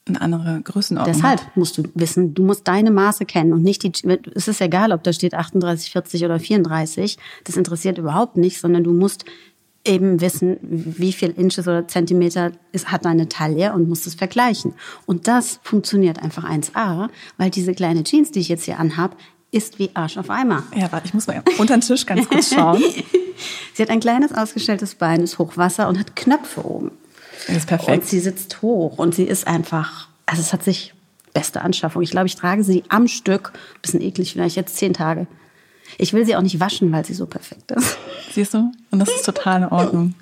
eine 0.08 0.22
andere 0.22 0.62
Größenordnung 0.62 1.16
Deshalb 1.16 1.42
hat. 1.42 1.58
musst 1.58 1.78
du 1.78 1.84
wissen, 1.96 2.34
du 2.34 2.44
musst 2.44 2.68
deine 2.68 2.92
Maße 2.92 3.26
kennen 3.26 3.54
und 3.54 3.64
nicht 3.64 3.84
die, 3.84 3.92
es 4.36 4.48
ist 4.48 4.62
egal, 4.62 4.92
ob 4.92 5.04
da 5.04 5.12
steht 5.14 5.34
38, 5.34 5.92
40 5.92 6.26
oder 6.26 6.40
34, 6.40 7.18
das 7.44 7.58
interessiert 7.58 7.98
überhaupt 7.98 8.38
nicht, 8.38 8.60
sondern 8.60 8.84
du 8.84 8.92
musst 8.92 9.26
eben 9.84 10.22
wissen, 10.22 10.58
wie 10.62 11.14
viel 11.14 11.30
Inches 11.30 11.68
oder 11.68 11.88
Zentimeter 11.88 12.52
ist, 12.72 12.92
hat 12.92 13.06
deine 13.06 13.30
Taille 13.30 13.74
und 13.74 13.88
musst 13.88 14.08
es 14.08 14.16
vergleichen. 14.16 14.74
Und 15.06 15.28
das 15.28 15.60
funktioniert 15.64 16.22
einfach 16.22 16.44
1A, 16.44 17.10
weil 17.38 17.50
diese 17.52 17.74
kleine 17.74 18.04
Jeans, 18.04 18.32
die 18.32 18.40
ich 18.40 18.50
jetzt 18.50 18.66
hier 18.66 18.80
anhab, 18.80 19.16
ist 19.52 19.80
wie 19.80 19.92
Arsch 19.94 20.18
auf 20.18 20.30
Eimer. 20.30 20.64
Ja, 20.76 20.92
warte, 20.92 21.08
ich 21.08 21.14
muss 21.14 21.28
mal 21.28 21.42
unter 21.58 21.78
den 21.78 21.82
Tisch 21.82 22.06
ganz 22.06 22.28
kurz 22.28 22.54
schauen. 22.54 22.84
sie 23.74 23.82
hat 23.82 23.90
ein 23.90 24.00
kleines 24.00 24.34
ausgestelltes 24.34 24.96
Bein, 24.96 25.22
ist 25.22 25.40
Hochwasser 25.40 25.88
und 25.88 26.00
hat 26.00 26.16
Knöpfe 26.16 26.66
oben. 26.66 26.92
Das 27.48 27.58
ist 27.58 27.68
perfekt. 27.68 27.98
Und 27.98 28.06
sie 28.06 28.20
sitzt 28.20 28.62
hoch 28.62 28.98
und 28.98 29.15
sie 29.15 29.24
ist 29.24 29.48
einfach, 29.48 30.08
also 30.25 30.42
es 30.42 30.54
hat 30.54 30.63
sich 30.63 30.94
beste 31.34 31.62
Anschaffung. 31.62 32.01
Ich 32.01 32.12
glaube, 32.12 32.27
ich 32.27 32.36
trage 32.36 32.63
sie 32.63 32.84
am 32.89 33.08
Stück, 33.08 33.54
bisschen 33.82 34.01
eklig 34.01 34.34
vielleicht 34.34 34.56
jetzt 34.56 34.77
zehn 34.77 34.94
Tage. 34.94 35.27
Ich 35.98 36.13
will 36.13 36.25
sie 36.25 36.36
auch 36.36 36.42
nicht 36.42 36.60
waschen, 36.60 36.92
weil 36.92 37.06
sie 37.06 37.13
so 37.13 37.25
perfekt 37.25 37.72
ist. 37.72 37.98
Siehst 38.32 38.54
du? 38.54 38.72
Und 38.89 39.00
das 39.00 39.10
ist 39.10 39.25
total 39.25 39.63
in 39.63 39.68
Ordnung. 39.70 40.15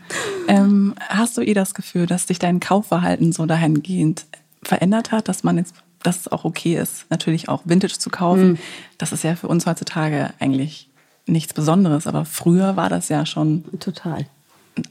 Ähm, 0.48 0.94
hast 1.08 1.38
du 1.38 1.42
eh 1.42 1.54
das 1.54 1.74
Gefühl, 1.74 2.06
dass 2.06 2.26
dich 2.26 2.40
dein 2.40 2.60
Kaufverhalten 2.60 3.32
so 3.32 3.46
dahingehend 3.46 4.26
verändert 4.62 5.12
hat, 5.12 5.30
dass 5.30 5.44
man 5.44 5.58
jetzt, 5.58 5.76
dass 6.02 6.22
es 6.22 6.28
auch 6.32 6.44
okay 6.44 6.78
ist, 6.78 7.06
natürlich 7.10 7.48
auch 7.48 7.62
Vintage 7.66 7.98
zu 7.98 8.10
kaufen. 8.10 8.52
Mhm. 8.52 8.58
Das 8.98 9.14
ist 9.14 9.24
ja 9.24 9.36
für 9.36 9.48
uns 9.48 9.66
heutzutage 9.66 10.34
eigentlich 10.40 10.90
nichts 11.26 11.54
Besonderes, 11.54 12.08
aber 12.08 12.26
früher 12.26 12.76
war 12.76 12.90
das 12.90 13.10
ja 13.10 13.26
schon 13.26 13.64
total 13.80 14.26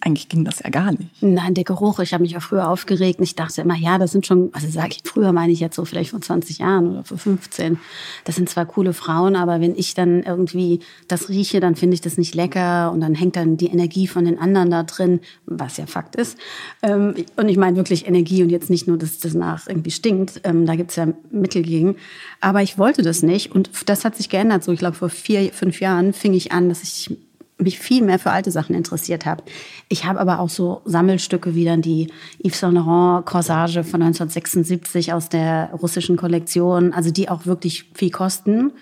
eigentlich 0.01 0.29
ging 0.29 0.45
das 0.45 0.61
ja 0.61 0.71
gar 0.71 0.93
nicht. 0.93 1.11
Nein, 1.21 1.55
der 1.55 1.65
Geruch, 1.65 1.99
ich 1.99 2.13
habe 2.13 2.23
mich 2.23 2.33
ja 2.33 2.41
früher 2.41 2.69
aufgeregt. 2.69 3.19
Ich 3.21 3.35
dachte 3.35 3.63
immer, 3.63 3.77
ja, 3.77 3.99
das 3.99 4.13
sind 4.13 4.27
schon, 4.27 4.51
also 4.53 4.69
sage 4.69 4.91
ich 4.91 5.03
früher, 5.05 5.33
meine 5.33 5.53
ich 5.53 5.61
jetzt 5.61 5.77
so 5.77 5.85
vielleicht 5.85 6.11
vor 6.11 6.21
20 6.21 6.59
Jahren 6.59 6.93
oder 6.93 7.05
vor 7.05 7.19
15. 7.19 7.79
Das 8.25 8.37
sind 8.37 8.49
zwar 8.49 8.67
coole 8.67 8.93
Frauen, 8.93 9.35
aber 9.35 9.61
wenn 9.61 9.75
ich 9.75 9.95
dann 9.95 10.23
irgendwie 10.23 10.81
das 11.09 11.29
rieche, 11.29 11.61
dann 11.61 11.75
finde 11.75 11.95
ich 11.95 12.01
das 12.01 12.17
nicht 12.17 12.35
lecker 12.35 12.93
und 12.93 13.01
dann 13.01 13.15
hängt 13.15 13.37
dann 13.37 13.57
die 13.57 13.67
Energie 13.67 14.07
von 14.07 14.25
den 14.25 14.39
anderen 14.39 14.71
da 14.71 14.85
drin, 14.85 15.21
was 15.47 15.77
ja 15.77 15.87
Fakt 15.87 16.17
ist. 16.17 16.39
Ähm, 16.83 17.15
und 17.37 17.49
ich 17.49 17.57
meine 17.57 17.77
wirklich 17.77 18.07
Energie 18.07 18.43
und 18.43 18.51
jetzt 18.51 18.71
nicht 18.71 18.87
nur, 18.87 18.99
dass 18.99 19.19
das 19.19 19.35
nach 19.35 19.67
irgendwie 19.67 19.91
stinkt. 19.91 20.41
Ähm, 20.45 20.67
da 20.67 20.77
gibt's 20.77 20.97
ja 20.97 21.09
Mittel 21.31 21.63
gegen. 21.63 21.97
Aber 22.41 22.63
ich 22.63 22.79
wollte 22.79 23.03
das 23.03 23.23
nicht 23.23 23.53
und 23.53 23.71
das 23.87 24.05
hat 24.05 24.17
sich 24.17 24.29
geändert. 24.29 24.63
So, 24.65 24.73
ich 24.73 24.79
glaube, 24.79 24.97
vor 24.97 25.09
vier, 25.09 25.53
fünf 25.53 25.81
Jahren 25.81 26.13
fing 26.13 26.35
ich 26.35 26.53
an, 26.53 26.69
dass 26.69 26.83
ich 26.83 27.11
mich 27.59 27.79
viel 27.79 28.03
mehr 28.03 28.19
für 28.19 28.31
alte 28.31 28.51
Sachen 28.51 28.75
interessiert 28.75 29.27
habe. 29.27 29.45
Ich 29.89 30.05
habe 30.05 30.21
aber 30.21 30.41
auch 30.41 30.49
so 30.49 30.83
Sammelstücke 30.85 31.55
wie 31.55 31.65
dann 31.65 31.83
die 31.83 32.09
Yves 32.45 32.61
Saint 32.61 32.75
Laurent 32.75 33.25
Corsage 33.27 33.85
von 33.85 34.03
1976 34.03 35.13
aus 35.13 35.29
der 35.29 35.71
russischen 35.81 36.17
Kollektion, 36.17 36.93
also 36.93 37.11
die 37.11 37.29
auch 37.29 37.47
wirklich 37.47 37.91
viel 37.95 38.11
kosten. 38.11 38.73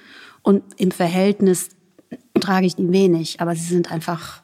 Und 0.43 0.63
im 0.79 0.91
Verhältnis 0.91 1.71
trage 2.41 2.67
ich 2.67 2.77
die 2.77 2.91
wenig, 2.91 3.41
aber 3.41 3.55
sie 3.55 3.67
sind 3.67 3.93
einfach 3.93 4.43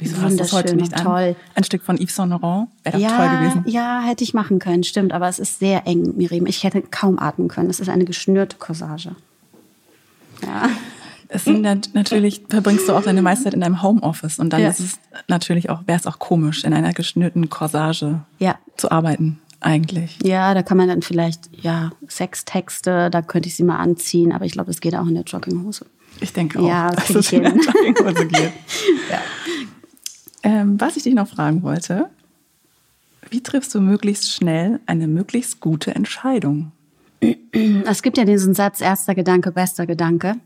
Wieso 0.00 0.28
das 0.28 0.52
heute 0.52 0.76
nicht 0.76 0.96
toll. 0.96 1.34
Ein, 1.34 1.36
ein 1.56 1.64
Stück 1.64 1.82
von 1.82 1.96
Yves 1.96 2.14
Saint 2.14 2.30
Laurent 2.30 2.68
wäre 2.84 2.98
ja, 2.98 3.16
toll 3.16 3.38
gewesen. 3.38 3.64
Ja, 3.66 4.00
hätte 4.00 4.22
ich 4.22 4.32
machen 4.32 4.58
können, 4.60 4.84
stimmt. 4.84 5.12
Aber 5.12 5.28
es 5.28 5.38
ist 5.38 5.58
sehr 5.58 5.86
eng, 5.86 6.16
Miriam. 6.16 6.46
Ich 6.46 6.62
hätte 6.62 6.82
kaum 6.82 7.18
atmen 7.18 7.48
können. 7.48 7.68
Es 7.68 7.80
ist 7.80 7.88
eine 7.88 8.04
geschnürte 8.04 8.56
Corsage. 8.58 9.16
Ja. 10.42 10.70
Es 11.30 11.44
sind 11.44 11.60
natürlich, 11.94 12.42
verbringst 12.48 12.88
du 12.88 12.94
auch 12.94 13.02
deine 13.02 13.20
meiste 13.20 13.44
Zeit 13.44 13.54
in 13.54 13.60
deinem 13.60 13.82
Homeoffice 13.82 14.38
und 14.38 14.50
dann 14.50 14.62
ja. 14.62 14.70
ist 14.70 14.80
es 14.80 14.98
natürlich 15.28 15.68
auch, 15.68 15.86
wäre 15.86 15.98
es 15.98 16.06
auch 16.06 16.18
komisch, 16.18 16.64
in 16.64 16.72
einer 16.72 16.92
geschnürten 16.94 17.50
Corsage 17.50 18.20
ja. 18.38 18.58
zu 18.78 18.90
arbeiten, 18.90 19.38
eigentlich. 19.60 20.18
Ja, 20.22 20.54
da 20.54 20.62
kann 20.62 20.78
man 20.78 20.88
dann 20.88 21.02
vielleicht, 21.02 21.50
ja, 21.52 21.92
Sextexte, 22.08 23.10
da 23.10 23.20
könnte 23.20 23.48
ich 23.48 23.56
sie 23.56 23.62
mal 23.62 23.76
anziehen, 23.76 24.32
aber 24.32 24.46
ich 24.46 24.52
glaube, 24.52 24.70
es 24.70 24.80
geht 24.80 24.94
auch 24.94 25.06
in 25.06 25.14
der 25.14 25.24
Jogginghose. 25.24 25.84
Ich 26.20 26.32
denke 26.32 26.60
auch, 26.60 26.66
ja, 26.66 26.92
dass 26.92 27.10
es 27.10 27.30
in 27.30 27.42
der 27.42 27.54
Jogginghose 27.56 28.26
geht. 28.26 28.52
ja. 29.10 29.20
ähm, 30.42 30.80
was 30.80 30.96
ich 30.96 31.02
dich 31.02 31.14
noch 31.14 31.28
fragen 31.28 31.62
wollte, 31.62 32.08
wie 33.28 33.42
triffst 33.42 33.74
du 33.74 33.80
möglichst 33.82 34.32
schnell 34.32 34.80
eine 34.86 35.06
möglichst 35.06 35.60
gute 35.60 35.94
Entscheidung? 35.94 36.72
Es 37.84 38.02
gibt 38.02 38.16
ja 38.16 38.24
diesen 38.24 38.54
Satz, 38.54 38.80
erster 38.80 39.14
Gedanke, 39.14 39.52
bester 39.52 39.86
Gedanke. 39.86 40.36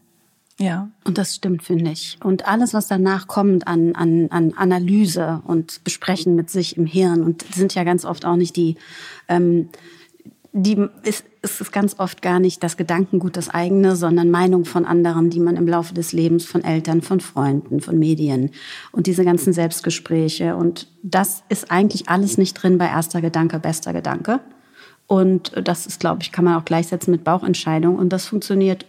Ja. 0.58 0.90
Und 1.04 1.18
das 1.18 1.34
stimmt, 1.34 1.62
finde 1.62 1.90
ich. 1.90 2.18
Und 2.22 2.46
alles, 2.46 2.74
was 2.74 2.86
danach 2.86 3.26
kommt 3.26 3.66
an, 3.66 3.94
an, 3.94 4.28
an 4.30 4.52
Analyse 4.54 5.42
und 5.46 5.82
Besprechen 5.84 6.36
mit 6.36 6.50
sich 6.50 6.76
im 6.76 6.86
Hirn, 6.86 7.22
und 7.22 7.42
sind 7.54 7.74
ja 7.74 7.84
ganz 7.84 8.04
oft 8.04 8.24
auch 8.24 8.36
nicht 8.36 8.56
die, 8.56 8.76
ähm, 9.28 9.68
die 10.52 10.86
ist, 11.02 11.24
ist 11.40 11.60
es 11.62 11.72
ganz 11.72 11.98
oft 11.98 12.20
gar 12.20 12.38
nicht 12.38 12.62
das 12.62 12.76
Gedankengut, 12.76 13.38
das 13.38 13.48
eigene, 13.48 13.96
sondern 13.96 14.30
Meinung 14.30 14.66
von 14.66 14.84
anderen, 14.84 15.30
die 15.30 15.40
man 15.40 15.56
im 15.56 15.66
Laufe 15.66 15.94
des 15.94 16.12
Lebens 16.12 16.44
von 16.44 16.62
Eltern, 16.62 17.00
von 17.00 17.20
Freunden, 17.20 17.80
von 17.80 17.98
Medien 17.98 18.50
und 18.92 19.06
diese 19.06 19.24
ganzen 19.24 19.54
Selbstgespräche. 19.54 20.54
Und 20.54 20.88
das 21.02 21.42
ist 21.48 21.70
eigentlich 21.70 22.10
alles 22.10 22.36
nicht 22.36 22.54
drin 22.54 22.76
bei 22.76 22.86
erster 22.86 23.22
Gedanke, 23.22 23.58
bester 23.58 23.94
Gedanke. 23.94 24.40
Und 25.06 25.52
das 25.64 25.86
ist, 25.86 26.00
glaube 26.00 26.22
ich, 26.22 26.32
kann 26.32 26.44
man 26.44 26.60
auch 26.60 26.64
gleichsetzen 26.64 27.10
mit 27.10 27.24
Bauchentscheidung. 27.24 27.96
Und 27.96 28.10
das 28.10 28.26
funktioniert 28.26 28.86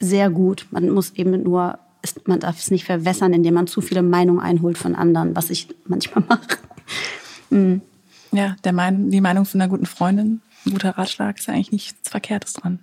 sehr 0.00 0.30
gut. 0.30 0.66
Man 0.70 0.90
muss 0.90 1.10
eben 1.10 1.42
nur, 1.42 1.78
man 2.24 2.40
darf 2.40 2.58
es 2.58 2.70
nicht 2.70 2.84
verwässern, 2.84 3.32
indem 3.32 3.54
man 3.54 3.66
zu 3.66 3.80
viele 3.80 4.02
Meinungen 4.02 4.40
einholt 4.40 4.78
von 4.78 4.94
anderen, 4.94 5.34
was 5.36 5.50
ich 5.50 5.68
manchmal 5.86 6.24
mache. 6.28 6.58
Mhm. 7.50 7.82
Ja, 8.32 8.56
der 8.64 8.72
mein, 8.72 9.10
die 9.10 9.20
Meinung 9.20 9.44
von 9.44 9.60
einer 9.60 9.70
guten 9.70 9.86
Freundin, 9.86 10.42
ein 10.66 10.72
guter 10.72 10.98
Ratschlag, 10.98 11.38
ist 11.38 11.46
ja 11.46 11.54
eigentlich 11.54 11.72
nichts 11.72 12.10
Verkehrtes 12.10 12.52
dran. 12.52 12.78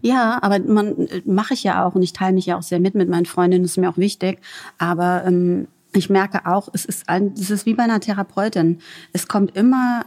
Ja, 0.00 0.42
aber 0.42 0.58
man 0.58 1.08
mache 1.24 1.54
ich 1.54 1.62
ja 1.62 1.86
auch 1.86 1.94
und 1.94 2.02
ich 2.02 2.12
teile 2.12 2.34
mich 2.34 2.46
ja 2.46 2.58
auch 2.58 2.62
sehr 2.62 2.80
mit 2.80 2.94
mit 2.94 3.08
meinen 3.08 3.26
Freundinnen, 3.26 3.62
das 3.62 3.72
ist 3.72 3.76
mir 3.78 3.88
auch 3.88 3.96
wichtig. 3.96 4.38
Aber 4.78 5.24
ähm, 5.24 5.68
ich 5.94 6.10
merke 6.10 6.46
auch, 6.46 6.68
es 6.72 6.84
ist, 6.84 7.08
ein, 7.08 7.34
es 7.34 7.50
ist 7.50 7.66
wie 7.66 7.74
bei 7.74 7.84
einer 7.84 8.00
Therapeutin. 8.00 8.78
Es 9.12 9.28
kommt 9.28 9.56
immer 9.56 10.04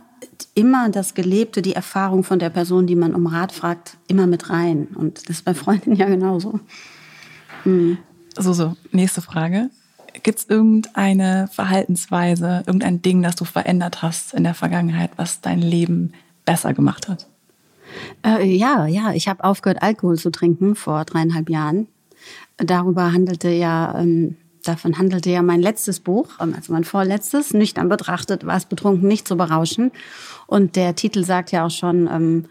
immer 0.53 0.89
das 0.89 1.13
Gelebte, 1.13 1.61
die 1.61 1.73
Erfahrung 1.73 2.23
von 2.23 2.39
der 2.39 2.49
Person, 2.49 2.87
die 2.87 2.95
man 2.95 3.13
um 3.13 3.27
Rat 3.27 3.51
fragt, 3.51 3.97
immer 4.07 4.27
mit 4.27 4.49
rein. 4.49 4.87
Und 4.95 5.29
das 5.29 5.37
ist 5.37 5.45
bei 5.45 5.53
Freundinnen 5.53 5.97
ja 5.97 6.07
genauso. 6.07 6.59
Hm. 7.63 7.97
So, 8.37 8.53
so, 8.53 8.75
nächste 8.91 9.21
Frage. 9.21 9.69
Gibt 10.23 10.39
es 10.39 10.45
irgendeine 10.45 11.49
Verhaltensweise, 11.51 12.63
irgendein 12.65 13.01
Ding, 13.01 13.21
das 13.21 13.35
du 13.35 13.45
verändert 13.45 14.01
hast 14.01 14.33
in 14.33 14.43
der 14.43 14.53
Vergangenheit, 14.53 15.11
was 15.17 15.41
dein 15.41 15.59
Leben 15.59 16.13
besser 16.45 16.73
gemacht 16.73 17.07
hat? 17.09 17.27
Äh, 18.25 18.45
ja, 18.45 18.85
ja. 18.85 19.13
Ich 19.13 19.27
habe 19.27 19.43
aufgehört, 19.43 19.81
Alkohol 19.81 20.17
zu 20.17 20.31
trinken 20.31 20.75
vor 20.75 21.05
dreieinhalb 21.05 21.49
Jahren. 21.49 21.87
Darüber 22.57 23.11
handelte 23.11 23.49
ja 23.49 23.99
ähm, 23.99 24.37
Davon 24.65 24.97
handelte 24.97 25.29
ja 25.29 25.41
mein 25.41 25.61
letztes 25.61 25.99
Buch, 25.99 26.27
also 26.39 26.73
mein 26.73 26.83
vorletztes, 26.83 27.53
nüchtern 27.53 27.87
betrachtet, 27.87 28.45
war 28.45 28.57
es 28.57 28.65
betrunken, 28.65 29.07
nicht 29.07 29.27
zu 29.27 29.37
berauschen. 29.37 29.91
Und 30.47 30.75
der 30.75 30.95
Titel 30.95 31.23
sagt 31.23 31.51
ja 31.51 31.65
auch 31.65 31.71
schon, 31.71 32.09
ähm, 32.11 32.45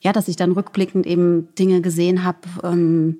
ja, 0.00 0.12
dass 0.12 0.28
ich 0.28 0.36
dann 0.36 0.52
rückblickend 0.52 1.06
eben 1.06 1.54
Dinge 1.56 1.80
gesehen 1.80 2.24
habe, 2.24 2.38
ähm, 2.62 3.18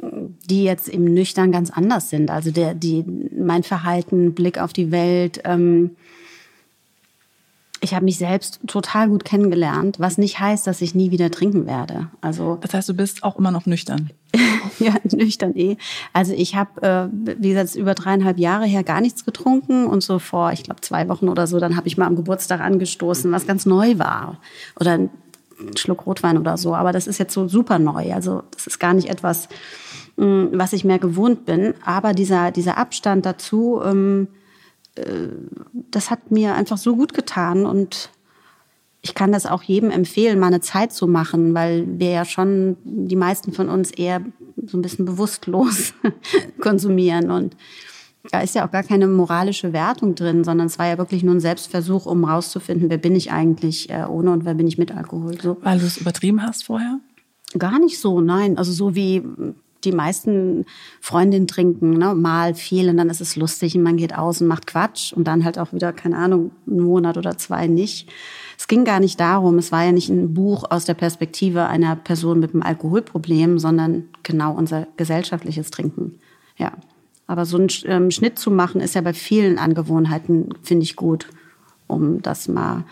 die 0.00 0.64
jetzt 0.64 0.88
eben 0.88 1.04
nüchtern 1.04 1.52
ganz 1.52 1.70
anders 1.70 2.10
sind. 2.10 2.30
Also 2.30 2.50
der, 2.50 2.74
die, 2.74 3.04
mein 3.36 3.62
Verhalten, 3.62 4.34
Blick 4.34 4.58
auf 4.58 4.72
die 4.72 4.90
Welt, 4.90 5.40
ähm, 5.44 5.96
ich 7.80 7.94
habe 7.94 8.04
mich 8.04 8.18
selbst 8.18 8.60
total 8.66 9.08
gut 9.08 9.24
kennengelernt, 9.24 10.00
was 10.00 10.18
nicht 10.18 10.40
heißt, 10.40 10.66
dass 10.66 10.80
ich 10.80 10.94
nie 10.94 11.10
wieder 11.10 11.30
trinken 11.30 11.66
werde. 11.66 12.08
Also 12.20 12.58
das 12.60 12.74
heißt, 12.74 12.88
du 12.88 12.94
bist 12.94 13.22
auch 13.22 13.36
immer 13.36 13.50
noch 13.50 13.66
nüchtern. 13.66 14.10
ja, 14.78 14.94
nüchtern 15.12 15.54
eh. 15.54 15.76
Also 16.12 16.32
ich 16.32 16.56
habe, 16.56 16.82
äh, 16.82 17.08
wie 17.38 17.50
gesagt, 17.50 17.76
über 17.76 17.94
dreieinhalb 17.94 18.38
Jahre 18.38 18.66
her 18.66 18.82
gar 18.82 19.00
nichts 19.00 19.24
getrunken 19.24 19.86
und 19.86 20.02
so 20.02 20.18
vor, 20.18 20.52
ich 20.52 20.64
glaube, 20.64 20.80
zwei 20.80 21.08
Wochen 21.08 21.28
oder 21.28 21.46
so, 21.46 21.60
dann 21.60 21.76
habe 21.76 21.86
ich 21.86 21.96
mal 21.96 22.06
am 22.06 22.16
Geburtstag 22.16 22.60
angestoßen, 22.60 23.30
was 23.30 23.46
ganz 23.46 23.64
neu 23.64 23.98
war. 23.98 24.38
Oder 24.78 24.92
ein 24.92 25.10
Schluck 25.76 26.06
Rotwein 26.06 26.38
oder 26.38 26.56
so. 26.56 26.74
Aber 26.74 26.92
das 26.92 27.06
ist 27.06 27.18
jetzt 27.18 27.34
so 27.34 27.48
super 27.48 27.78
neu. 27.78 28.12
Also 28.12 28.42
das 28.50 28.66
ist 28.66 28.78
gar 28.78 28.94
nicht 28.94 29.08
etwas, 29.08 29.48
mh, 30.16 30.26
mm, 30.26 30.50
was 30.54 30.72
ich 30.72 30.84
mehr 30.84 30.98
gewohnt 30.98 31.46
bin. 31.46 31.74
Aber 31.84 32.12
dieser, 32.12 32.50
dieser 32.50 32.76
Abstand 32.76 33.24
dazu, 33.24 33.80
ähm, 33.84 34.28
äh, 34.32 34.37
das 35.90 36.10
hat 36.10 36.30
mir 36.30 36.54
einfach 36.54 36.78
so 36.78 36.96
gut 36.96 37.14
getan 37.14 37.66
und 37.66 38.10
ich 39.00 39.14
kann 39.14 39.32
das 39.32 39.46
auch 39.46 39.62
jedem 39.62 39.90
empfehlen, 39.90 40.38
mal 40.38 40.48
eine 40.48 40.60
Zeit 40.60 40.92
zu 40.92 41.06
machen, 41.06 41.54
weil 41.54 41.86
wir 41.86 42.10
ja 42.10 42.24
schon, 42.24 42.76
die 42.84 43.16
meisten 43.16 43.52
von 43.52 43.68
uns 43.68 43.90
eher 43.90 44.22
so 44.66 44.76
ein 44.76 44.82
bisschen 44.82 45.04
bewusstlos 45.04 45.94
konsumieren. 46.60 47.30
Und 47.30 47.56
da 48.30 48.40
ist 48.40 48.54
ja 48.54 48.66
auch 48.66 48.72
gar 48.72 48.82
keine 48.82 49.06
moralische 49.06 49.72
Wertung 49.72 50.14
drin, 50.14 50.42
sondern 50.42 50.66
es 50.66 50.78
war 50.78 50.88
ja 50.88 50.98
wirklich 50.98 51.22
nur 51.22 51.34
ein 51.34 51.40
Selbstversuch, 51.40 52.06
um 52.06 52.24
rauszufinden, 52.24 52.90
wer 52.90 52.98
bin 52.98 53.14
ich 53.14 53.30
eigentlich 53.30 53.88
äh, 53.90 54.04
ohne 54.04 54.32
und 54.32 54.44
wer 54.44 54.54
bin 54.54 54.66
ich 54.66 54.78
mit 54.78 54.94
Alkohol. 54.94 55.40
So. 55.40 55.56
Weil 55.62 55.78
du 55.78 55.86
es 55.86 55.98
übertrieben 55.98 56.42
hast 56.42 56.64
vorher? 56.64 56.98
Gar 57.56 57.78
nicht 57.78 58.00
so, 58.00 58.20
nein. 58.20 58.58
Also 58.58 58.72
so 58.72 58.94
wie 58.94 59.22
die 59.84 59.92
meisten 59.92 60.66
Freundinnen 61.00 61.46
trinken, 61.46 61.90
ne? 61.90 62.14
mal 62.14 62.54
viel 62.54 62.88
und 62.88 62.96
dann 62.96 63.10
ist 63.10 63.20
es 63.20 63.36
lustig 63.36 63.76
und 63.76 63.82
man 63.82 63.96
geht 63.96 64.16
aus 64.16 64.40
und 64.40 64.48
macht 64.48 64.66
Quatsch 64.66 65.12
und 65.12 65.24
dann 65.24 65.44
halt 65.44 65.58
auch 65.58 65.72
wieder, 65.72 65.92
keine 65.92 66.16
Ahnung, 66.16 66.50
einen 66.66 66.80
Monat 66.80 67.16
oder 67.16 67.38
zwei 67.38 67.66
nicht. 67.66 68.08
Es 68.58 68.66
ging 68.66 68.84
gar 68.84 68.98
nicht 68.98 69.20
darum, 69.20 69.58
es 69.58 69.70
war 69.70 69.84
ja 69.84 69.92
nicht 69.92 70.08
ein 70.08 70.34
Buch 70.34 70.64
aus 70.68 70.84
der 70.84 70.94
Perspektive 70.94 71.66
einer 71.66 71.94
Person 71.94 72.40
mit 72.40 72.54
einem 72.54 72.62
Alkoholproblem, 72.62 73.58
sondern 73.58 74.04
genau 74.24 74.52
unser 74.54 74.88
gesellschaftliches 74.96 75.70
Trinken. 75.70 76.18
Ja. 76.56 76.72
Aber 77.28 77.44
so 77.44 77.58
einen 77.58 77.68
ähm, 77.84 78.10
Schnitt 78.10 78.38
zu 78.38 78.50
machen, 78.50 78.80
ist 78.80 78.94
ja 78.94 79.02
bei 79.02 79.12
vielen 79.12 79.58
Angewohnheiten, 79.58 80.48
finde 80.62 80.84
ich 80.84 80.96
gut, 80.96 81.28
um 81.86 82.22
das 82.22 82.48
mal 82.48 82.84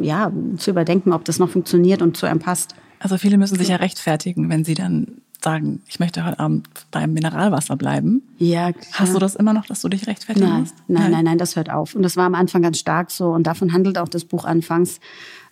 ja, 0.00 0.32
zu 0.56 0.70
überdenken, 0.70 1.12
ob 1.12 1.24
das 1.24 1.38
noch 1.38 1.50
funktioniert 1.50 2.02
und 2.02 2.16
zu 2.16 2.26
einem 2.26 2.40
passt. 2.40 2.74
Also 3.00 3.18
viele 3.18 3.38
müssen 3.38 3.58
sich 3.58 3.68
ja 3.68 3.76
rechtfertigen, 3.76 4.48
wenn 4.48 4.64
sie 4.64 4.74
dann 4.74 5.20
sagen, 5.42 5.82
ich 5.86 6.00
möchte 6.00 6.24
heute 6.24 6.40
Abend 6.40 6.68
beim 6.90 7.12
Mineralwasser 7.12 7.76
bleiben. 7.76 8.22
Ja. 8.38 8.72
Klar. 8.72 8.84
Hast 8.92 9.14
du 9.14 9.18
das 9.18 9.36
immer 9.36 9.52
noch, 9.52 9.66
dass 9.66 9.82
du 9.82 9.88
dich 9.88 10.06
rechtfertigen 10.06 10.48
nein, 10.48 10.60
musst? 10.60 10.74
Nein, 10.88 11.02
nein, 11.02 11.12
nein, 11.12 11.24
nein, 11.24 11.38
das 11.38 11.56
hört 11.56 11.70
auf. 11.70 11.94
Und 11.94 12.02
das 12.02 12.16
war 12.16 12.26
am 12.26 12.34
Anfang 12.34 12.62
ganz 12.62 12.78
stark 12.78 13.10
so. 13.10 13.30
Und 13.30 13.46
davon 13.46 13.72
handelt 13.72 13.98
auch 13.98 14.08
das 14.08 14.24
Buch 14.24 14.44
anfangs, 14.44 15.00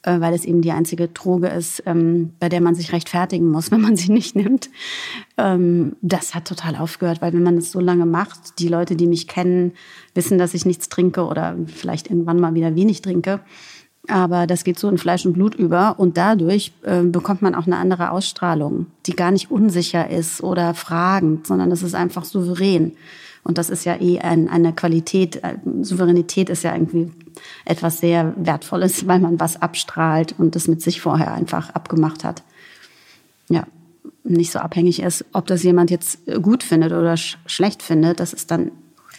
äh, 0.02 0.20
weil 0.20 0.34
es 0.34 0.44
eben 0.44 0.60
die 0.60 0.72
einzige 0.72 1.08
Droge 1.08 1.48
ist, 1.48 1.82
ähm, 1.86 2.32
bei 2.40 2.48
der 2.48 2.60
man 2.60 2.74
sich 2.74 2.92
rechtfertigen 2.92 3.48
muss, 3.48 3.70
wenn 3.70 3.80
man 3.80 3.96
sie 3.96 4.10
nicht 4.10 4.34
nimmt. 4.34 4.70
Ähm, 5.36 5.96
das 6.02 6.34
hat 6.34 6.46
total 6.46 6.76
aufgehört, 6.76 7.22
weil 7.22 7.32
wenn 7.32 7.42
man 7.42 7.56
das 7.56 7.70
so 7.70 7.80
lange 7.80 8.06
macht, 8.06 8.58
die 8.58 8.68
Leute, 8.68 8.96
die 8.96 9.06
mich 9.06 9.28
kennen, 9.28 9.72
wissen, 10.14 10.38
dass 10.38 10.54
ich 10.54 10.64
nichts 10.64 10.88
trinke 10.88 11.26
oder 11.26 11.56
vielleicht 11.66 12.08
irgendwann 12.08 12.40
mal 12.40 12.54
wieder 12.54 12.74
wenig 12.74 13.02
trinke 13.02 13.40
Aber 14.08 14.46
das 14.46 14.64
geht 14.64 14.78
so 14.78 14.88
in 14.88 14.98
Fleisch 14.98 15.26
und 15.26 15.32
Blut 15.32 15.54
über 15.54 15.98
und 15.98 16.16
dadurch 16.16 16.72
äh, 16.82 17.02
bekommt 17.02 17.42
man 17.42 17.54
auch 17.54 17.66
eine 17.66 17.76
andere 17.76 18.10
Ausstrahlung, 18.10 18.86
die 19.06 19.16
gar 19.16 19.30
nicht 19.30 19.50
unsicher 19.50 20.08
ist 20.08 20.42
oder 20.42 20.74
fragend, 20.74 21.46
sondern 21.46 21.70
das 21.70 21.82
ist 21.82 21.94
einfach 21.94 22.24
souverän. 22.24 22.92
Und 23.42 23.58
das 23.58 23.70
ist 23.70 23.84
ja 23.84 24.00
eh 24.00 24.18
ein, 24.18 24.48
eine 24.48 24.72
Qualität. 24.72 25.36
Äh, 25.36 25.56
Souveränität 25.82 26.50
ist 26.50 26.64
ja 26.64 26.74
irgendwie 26.74 27.12
etwas 27.64 27.98
sehr 27.98 28.34
Wertvolles, 28.36 29.06
weil 29.08 29.20
man 29.20 29.40
was 29.40 29.60
abstrahlt 29.60 30.34
und 30.38 30.54
das 30.54 30.68
mit 30.68 30.82
sich 30.82 31.00
vorher 31.00 31.32
einfach 31.32 31.70
abgemacht 31.70 32.24
hat. 32.24 32.42
Ja, 33.48 33.66
nicht 34.24 34.50
so 34.50 34.58
abhängig 34.58 35.00
ist, 35.00 35.24
ob 35.32 35.46
das 35.46 35.62
jemand 35.62 35.90
jetzt 35.90 36.20
gut 36.42 36.62
findet 36.62 36.92
oder 36.92 37.16
sch 37.16 37.38
schlecht 37.46 37.82
findet, 37.82 38.18
das 38.18 38.32
ist 38.32 38.50
dann 38.50 38.72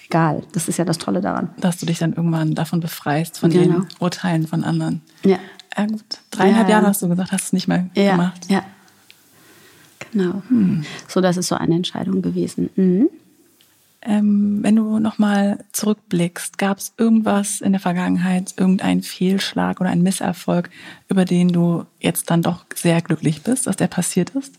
egal. 0.07 0.43
Das 0.53 0.67
ist 0.67 0.77
ja 0.77 0.85
das 0.85 0.97
Tolle 0.97 1.21
daran. 1.21 1.49
Dass 1.59 1.77
du 1.77 1.85
dich 1.85 1.99
dann 1.99 2.13
irgendwann 2.13 2.55
davon 2.55 2.79
befreist, 2.79 3.39
von 3.39 3.49
genau. 3.49 3.79
den 3.79 3.87
Urteilen 3.99 4.47
von 4.47 4.63
anderen. 4.63 5.01
Ja. 5.23 5.39
Ja 5.77 5.85
gut, 5.85 6.21
dreieinhalb 6.31 6.67
ja. 6.69 6.77
Jahre 6.77 6.87
hast 6.87 7.03
du 7.03 7.07
gesagt, 7.09 7.31
hast 7.31 7.43
du 7.43 7.47
es 7.47 7.53
nicht 7.53 7.67
mehr 7.67 7.87
ja. 7.93 8.11
gemacht. 8.11 8.47
Ja, 8.49 8.63
genau. 10.11 10.41
Hm. 10.49 10.83
So, 11.07 11.21
das 11.21 11.37
ist 11.37 11.47
so 11.47 11.55
eine 11.55 11.75
Entscheidung 11.75 12.21
gewesen. 12.21 12.69
Mhm. 12.75 13.09
Ähm, 14.01 14.59
wenn 14.61 14.75
du 14.75 14.99
nochmal 14.99 15.63
zurückblickst, 15.73 16.57
gab 16.57 16.77
es 16.77 16.93
irgendwas 16.97 17.61
in 17.61 17.73
der 17.73 17.81
Vergangenheit, 17.81 18.53
irgendeinen 18.57 19.01
Fehlschlag 19.01 19.81
oder 19.81 19.89
einen 19.89 20.03
Misserfolg, 20.03 20.69
über 21.09 21.25
den 21.25 21.49
du 21.49 21.85
jetzt 21.99 22.29
dann 22.29 22.41
doch 22.41 22.65
sehr 22.73 23.01
glücklich 23.01 23.43
bist, 23.43 23.67
dass 23.67 23.75
der 23.75 23.87
passiert 23.87 24.31
ist? 24.31 24.55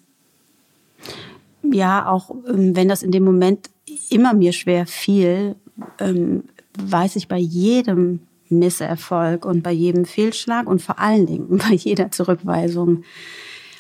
Ja, 1.63 2.07
auch 2.09 2.31
ähm, 2.49 2.77
wenn 2.77 2.89
das 2.89 3.03
in 3.03 3.11
dem 3.13 3.25
Moment 3.25 3.71
immer 4.11 4.35
mir 4.35 4.53
schwer 4.53 4.87
fiel, 4.87 5.57
ähm, 5.99 6.45
weiß 6.79 7.17
ich 7.17 7.29
bei 7.29 7.39
jedem 7.39 8.21
Misserfolg 8.49 9.45
und 9.45 9.63
bei 9.63 9.73
jedem 9.73 10.05
Fehlschlag 10.05 10.67
und 10.67 10.83
vor 10.83 10.99
allen 10.99 11.27
Dingen 11.27 11.59
bei 11.69 11.75
jeder 11.75 12.11
Zurückweisung, 12.11 13.05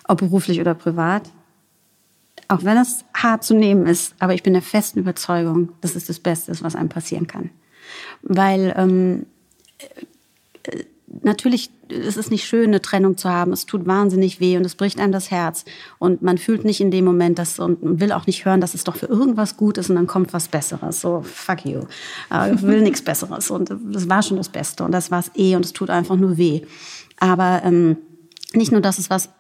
ob 0.07 0.19
beruflich 0.19 0.61
oder 0.61 0.75
privat, 0.75 1.31
auch 2.49 2.65
wenn 2.65 2.79
es 2.79 3.05
hart 3.15 3.45
zu 3.45 3.55
nehmen 3.55 3.87
ist, 3.87 4.15
aber 4.19 4.35
ich 4.35 4.43
bin 4.43 4.55
der 4.55 4.63
festen 4.63 5.01
Überzeugung, 5.01 5.71
dass 5.81 5.95
es 5.95 6.07
das 6.07 6.19
Beste 6.19 6.51
ist, 6.51 6.63
was 6.63 6.77
einem 6.77 6.89
passieren 6.89 7.27
kann. 7.27 7.51
Weil 8.23 8.75
ähm, 8.77 9.27
äh, 9.37 9.38
natürlich 11.29 11.71
es 11.91 12.17
ist 12.17 12.31
nicht 12.31 12.45
schön, 12.45 12.67
eine 12.67 12.83
Trennung 12.83 13.17
zu 13.17 13.31
haben. 13.31 13.53
Es 13.53 13.67
tut 13.67 13.87
wahnsinnig 13.87 14.41
weh 14.41 14.57
und 14.57 14.67
es 14.67 14.75
bricht 14.75 15.01
einem 15.01 15.13
das 15.13 15.31
Herz. 15.31 15.65
Und 15.99 16.23
man 16.23 16.39
fühlt 16.39 16.65
nicht 16.65 16.81
in 16.81 16.91
dem 16.91 17.05
Moment 17.05 17.39
das 17.39 17.59
und 17.59 17.79
will 18.01 18.13
auch 18.13 18.27
nicht 18.27 18.45
hören, 18.45 18.61
dass 18.61 18.75
es 18.75 18.85
doch 18.85 18.97
für 18.97 19.07
irgendwas 19.07 19.57
gut 19.57 19.79
ist 19.79 19.89
und 19.91 19.97
dann 19.97 20.07
kommt 20.07 20.33
was 20.33 20.49
Besseres. 20.49 21.01
So, 21.01 21.23
fuck 21.23 21.65
you. 21.65 21.81
Ich 22.55 22.63
will 22.63 22.83
nichts 22.83 23.03
Besseres. 23.03 23.51
Und 23.51 23.71
das 23.91 24.09
war 24.09 24.23
schon 24.23 24.37
das 24.37 24.49
Beste 24.49 24.85
und 24.85 24.93
das 24.93 25.11
war 25.11 25.21
es 25.21 25.31
eh 25.35 25.57
und 25.57 25.65
es 25.65 25.73
tut 25.73 25.91
einfach 25.91 26.17
nur 26.17 26.37
weh. 26.37 26.63
Aber 27.19 27.63
ähm, 27.65 27.97
nicht 28.53 28.73
nur, 28.73 28.81
dass 28.81 28.99
es 28.99 29.11
was 29.11 29.31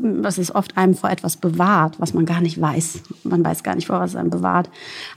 was 0.00 0.38
es 0.38 0.52
oft 0.52 0.76
einem 0.76 0.94
vor 0.94 1.08
etwas 1.08 1.36
bewahrt, 1.36 2.00
was 2.00 2.12
man 2.12 2.26
gar 2.26 2.40
nicht 2.40 2.60
weiß. 2.60 3.00
Man 3.22 3.44
weiß 3.44 3.62
gar 3.62 3.76
nicht, 3.76 3.86
vor 3.86 4.00
was 4.00 4.10
es 4.10 4.16
einem 4.16 4.30
bewahrt. 4.30 4.68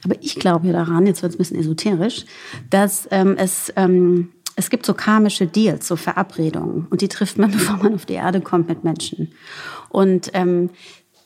Aber 0.04 0.16
ich 0.22 0.36
glaube 0.36 0.68
ja 0.68 0.74
daran, 0.74 1.08
jetzt 1.08 1.24
wird 1.24 1.32
es 1.32 1.36
ein 1.36 1.40
bisschen 1.40 1.60
esoterisch, 1.60 2.26
dass 2.70 3.08
ähm, 3.10 3.36
es, 3.38 3.74
ähm, 3.76 4.30
es 4.56 4.70
gibt 4.70 4.86
so 4.86 4.94
karmische 4.94 5.48
Deals, 5.48 5.88
so 5.88 5.96
Verabredungen. 5.96 6.88
Und 6.90 7.02
die 7.02 7.08
trifft 7.08 7.38
man, 7.38 7.52
bevor 7.52 7.78
man 7.78 7.96
auf 7.96 8.06
die 8.06 8.14
Erde 8.14 8.42
kommt 8.42 8.68
mit 8.68 8.84
Menschen. 8.84 9.32
Und 9.90 10.32
ähm, 10.34 10.70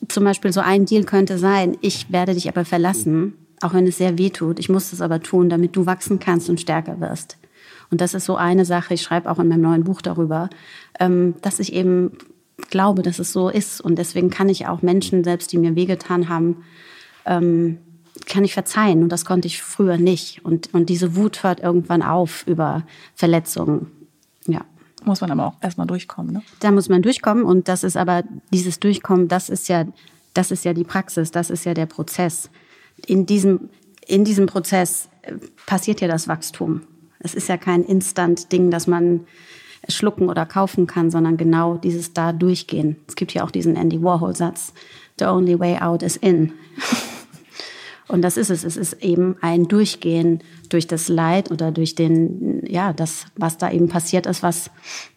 zum 0.07 0.23
Beispiel 0.23 0.51
so 0.51 0.61
ein 0.61 0.85
Deal 0.85 1.03
könnte 1.03 1.37
sein, 1.37 1.77
ich 1.81 2.11
werde 2.11 2.33
dich 2.33 2.47
aber 2.47 2.65
verlassen, 2.65 3.33
auch 3.61 3.73
wenn 3.73 3.87
es 3.87 3.97
sehr 3.97 4.17
weh 4.17 4.29
tut. 4.29 4.59
Ich 4.59 4.69
muss 4.69 4.93
es 4.93 5.01
aber 5.01 5.21
tun, 5.21 5.49
damit 5.49 5.75
du 5.75 5.85
wachsen 5.85 6.19
kannst 6.19 6.49
und 6.49 6.59
stärker 6.59 6.99
wirst. 6.99 7.37
Und 7.91 8.01
das 8.01 8.13
ist 8.13 8.25
so 8.25 8.35
eine 8.35 8.65
Sache, 8.65 8.93
ich 8.93 9.01
schreibe 9.01 9.29
auch 9.29 9.39
in 9.39 9.47
meinem 9.47 9.61
neuen 9.61 9.83
Buch 9.83 10.01
darüber, 10.01 10.49
ähm, 10.99 11.35
dass 11.41 11.59
ich 11.59 11.73
eben 11.73 12.17
glaube, 12.69 13.01
dass 13.01 13.19
es 13.19 13.31
so 13.31 13.49
ist. 13.49 13.81
Und 13.81 13.97
deswegen 13.97 14.29
kann 14.29 14.49
ich 14.49 14.67
auch 14.67 14.81
Menschen, 14.81 15.23
selbst 15.23 15.51
die 15.51 15.57
mir 15.57 15.75
wehgetan 15.75 16.29
haben, 16.29 16.63
ähm, 17.25 17.77
kann 18.25 18.43
ich 18.43 18.53
verzeihen. 18.53 19.03
Und 19.03 19.09
das 19.09 19.25
konnte 19.25 19.47
ich 19.47 19.61
früher 19.61 19.97
nicht. 19.97 20.43
Und, 20.45 20.73
und 20.73 20.89
diese 20.89 21.15
Wut 21.15 21.43
hört 21.43 21.59
irgendwann 21.59 22.01
auf 22.01 22.45
über 22.47 22.83
Verletzungen. 23.15 23.91
Ja. 24.47 24.61
Muss 25.03 25.21
man 25.21 25.31
aber 25.31 25.45
auch 25.45 25.53
erstmal 25.61 25.85
durchkommen, 25.85 26.33
ne? 26.33 26.41
Da 26.59 26.71
muss 26.71 26.89
man 26.89 27.01
durchkommen. 27.01 27.43
Und 27.43 27.67
das 27.67 27.83
ist 27.83 27.95
aber, 27.95 28.23
dieses 28.51 28.79
Durchkommen, 28.79 29.27
das 29.27 29.49
ist 29.49 29.67
ja, 29.67 29.85
das 30.33 30.49
ist 30.49 30.65
ja 30.65 30.73
die 30.73 30.83
Praxis, 30.83 31.29
das 31.29 31.49
ist 31.49 31.63
ja 31.65 31.75
der 31.75 31.85
Prozess. 31.85 32.49
In 33.05 33.25
diesem, 33.25 33.69
in 34.07 34.23
diesem 34.25 34.47
Prozess 34.47 35.09
äh, 35.21 35.33
passiert 35.67 36.01
ja 36.01 36.07
das 36.07 36.27
Wachstum. 36.27 36.81
Es 37.19 37.35
ist 37.35 37.49
ja 37.49 37.57
kein 37.57 37.83
Instant-Ding, 37.83 38.71
dass 38.71 38.87
man 38.87 39.27
schlucken 39.87 40.29
oder 40.29 40.45
kaufen 40.45 40.87
kann, 40.87 41.11
sondern 41.11 41.37
genau 41.37 41.77
dieses 41.77 42.13
da 42.13 42.33
durchgehen. 42.33 42.95
Es 43.07 43.15
gibt 43.15 43.33
ja 43.33 43.43
auch 43.43 43.51
diesen 43.51 43.75
Andy 43.75 44.01
Warhol-Satz, 44.01 44.73
the 45.19 45.25
only 45.25 45.59
way 45.59 45.77
out 45.77 46.01
is 46.01 46.17
in. 46.17 46.53
Und 48.07 48.21
das 48.21 48.37
ist 48.37 48.49
es. 48.49 48.63
Es 48.63 48.77
ist 48.77 48.93
eben 49.01 49.35
ein 49.41 49.67
Durchgehen 49.67 50.41
durch 50.69 50.87
das 50.87 51.07
Leid 51.07 51.51
oder 51.51 51.71
durch 51.71 51.95
den, 51.95 52.63
ja, 52.67 52.93
das, 52.93 53.25
was 53.35 53.57
da 53.57 53.71
eben 53.71 53.89
passiert 53.89 54.25
ist, 54.25 54.43
was 54.43 54.69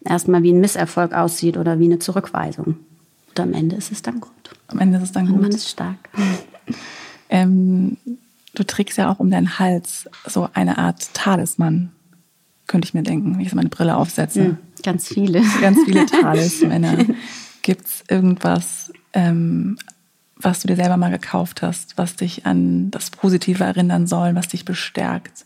erstmal 0.03 0.43
wie 0.43 0.53
ein 0.53 0.59
Misserfolg 0.59 1.13
aussieht 1.13 1.57
oder 1.57 1.79
wie 1.79 1.85
eine 1.85 1.99
Zurückweisung. 1.99 2.77
Und 3.29 3.39
am 3.39 3.53
Ende 3.53 3.75
ist 3.75 3.91
es 3.91 4.01
dann 4.01 4.19
gut. 4.19 4.31
Am 4.67 4.79
Ende 4.79 4.97
ist 4.97 5.03
es 5.03 5.11
dann 5.11 5.27
gut. 5.27 5.35
Und 5.35 5.41
man 5.41 5.51
ist 5.51 5.69
stark. 5.69 5.97
Ähm, 7.31 7.97
du 8.55 8.63
trägst 8.63 8.97
ja 8.97 9.11
auch 9.11 9.19
um 9.19 9.29
deinen 9.29 9.59
Hals 9.59 10.09
so 10.25 10.49
eine 10.51 10.79
Art 10.79 11.13
Talisman 11.13 11.91
könnte 12.69 12.85
ich 12.85 12.93
mir 12.93 13.03
denken, 13.03 13.35
wenn 13.35 13.45
ich 13.45 13.53
meine 13.53 13.67
Brille 13.67 13.97
aufsetze. 13.97 14.41
Mhm, 14.41 14.57
ganz 14.83 15.07
viele. 15.07 15.41
Ganz 15.59 15.79
viele 15.85 16.05
Talismänner. 16.21 17.05
Gibt 17.61 17.85
es 17.85 18.03
irgendwas, 18.07 18.93
ähm, 19.11 19.77
was 20.41 20.61
du 20.61 20.67
dir 20.67 20.75
selber 20.75 20.97
mal 20.97 21.11
gekauft 21.11 21.61
hast, 21.61 21.97
was 21.97 22.15
dich 22.15 22.45
an 22.45 22.91
das 22.91 23.09
Positive 23.11 23.63
erinnern 23.63 24.07
soll, 24.07 24.35
was 24.35 24.47
dich 24.47 24.65
bestärkt? 24.65 25.45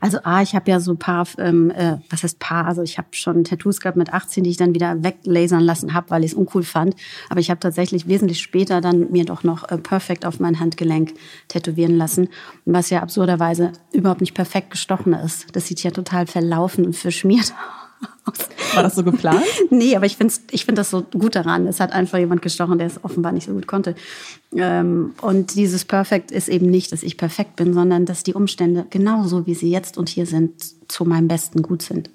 Also 0.00 0.18
A, 0.22 0.42
ich 0.42 0.54
habe 0.54 0.70
ja 0.70 0.80
so 0.80 0.92
ein 0.92 0.98
paar, 0.98 1.26
ähm, 1.38 1.70
äh, 1.70 1.96
was 2.10 2.22
heißt 2.22 2.38
paar, 2.38 2.66
also 2.66 2.82
ich 2.82 2.98
habe 2.98 3.08
schon 3.12 3.44
Tattoos 3.44 3.80
gehabt 3.80 3.96
mit 3.96 4.12
18, 4.12 4.44
die 4.44 4.50
ich 4.50 4.56
dann 4.56 4.74
wieder 4.74 5.02
weglasern 5.02 5.62
lassen 5.62 5.94
habe, 5.94 6.10
weil 6.10 6.24
ich 6.24 6.32
es 6.32 6.36
uncool 6.36 6.62
fand. 6.62 6.94
Aber 7.28 7.40
ich 7.40 7.50
habe 7.50 7.60
tatsächlich 7.60 8.06
wesentlich 8.06 8.40
später 8.40 8.80
dann 8.80 9.10
mir 9.10 9.24
doch 9.24 9.42
noch 9.42 9.68
äh, 9.70 9.78
Perfect 9.78 10.26
auf 10.26 10.40
mein 10.40 10.60
Handgelenk 10.60 11.14
tätowieren 11.48 11.96
lassen, 11.96 12.28
was 12.64 12.90
ja 12.90 13.02
absurderweise 13.02 13.72
überhaupt 13.92 14.20
nicht 14.20 14.34
perfekt 14.34 14.70
gestochen 14.70 15.12
ist. 15.12 15.46
Das 15.56 15.66
sieht 15.66 15.82
ja 15.82 15.90
total 15.90 16.26
verlaufen 16.26 16.84
und 16.84 16.96
verschmiert. 16.96 17.52
War 18.74 18.82
das 18.82 18.94
so 18.94 19.04
geplant? 19.04 19.44
nee, 19.70 19.96
aber 19.96 20.06
ich 20.06 20.16
finde 20.16 20.34
ich 20.50 20.64
find 20.64 20.78
das 20.78 20.90
so 20.90 21.02
gut 21.02 21.36
daran. 21.36 21.66
Es 21.66 21.80
hat 21.80 21.92
einfach 21.92 22.18
jemand 22.18 22.42
gestochen, 22.42 22.78
der 22.78 22.86
es 22.86 23.02
offenbar 23.04 23.32
nicht 23.32 23.46
so 23.46 23.52
gut 23.52 23.66
konnte. 23.66 23.94
Ähm, 24.54 25.14
und 25.20 25.54
dieses 25.54 25.84
Perfekt 25.84 26.30
ist 26.30 26.48
eben 26.48 26.66
nicht, 26.66 26.92
dass 26.92 27.02
ich 27.02 27.16
perfekt 27.16 27.56
bin, 27.56 27.74
sondern 27.74 28.06
dass 28.06 28.22
die 28.22 28.34
Umstände 28.34 28.86
genauso, 28.90 29.46
wie 29.46 29.54
sie 29.54 29.70
jetzt 29.70 29.98
und 29.98 30.08
hier 30.08 30.26
sind, 30.26 30.52
zu 30.90 31.04
meinem 31.04 31.28
Besten 31.28 31.62
gut 31.62 31.82
sind. 31.82 32.10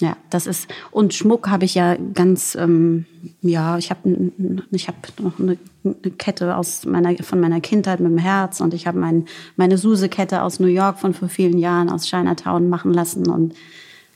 Ja, 0.00 0.16
das 0.30 0.46
ist 0.46 0.66
und 0.90 1.12
Schmuck 1.12 1.50
habe 1.50 1.66
ich 1.66 1.74
ja 1.74 1.94
ganz 2.14 2.54
ähm, 2.54 3.04
ja, 3.42 3.76
ich 3.76 3.90
habe 3.90 4.30
ich 4.70 4.88
habe 4.88 4.96
noch 5.20 5.38
eine, 5.38 5.58
eine, 5.84 5.94
Kette 6.16 6.56
aus 6.56 6.86
meiner 6.86 7.14
von 7.22 7.38
meiner 7.38 7.60
Kindheit 7.60 8.00
mit 8.00 8.10
dem 8.10 8.16
Herz 8.16 8.60
und 8.62 8.72
ich 8.72 8.86
habe 8.86 8.98
mein, 8.98 9.26
meine 9.56 9.76
Suse 9.76 10.08
Kette 10.08 10.42
aus 10.42 10.58
New 10.58 10.68
York 10.68 10.98
von 10.98 11.12
vor 11.12 11.28
vielen 11.28 11.58
Jahren 11.58 11.90
aus 11.90 12.06
Chinatown 12.06 12.70
machen 12.70 12.94
lassen 12.94 13.28
und 13.28 13.54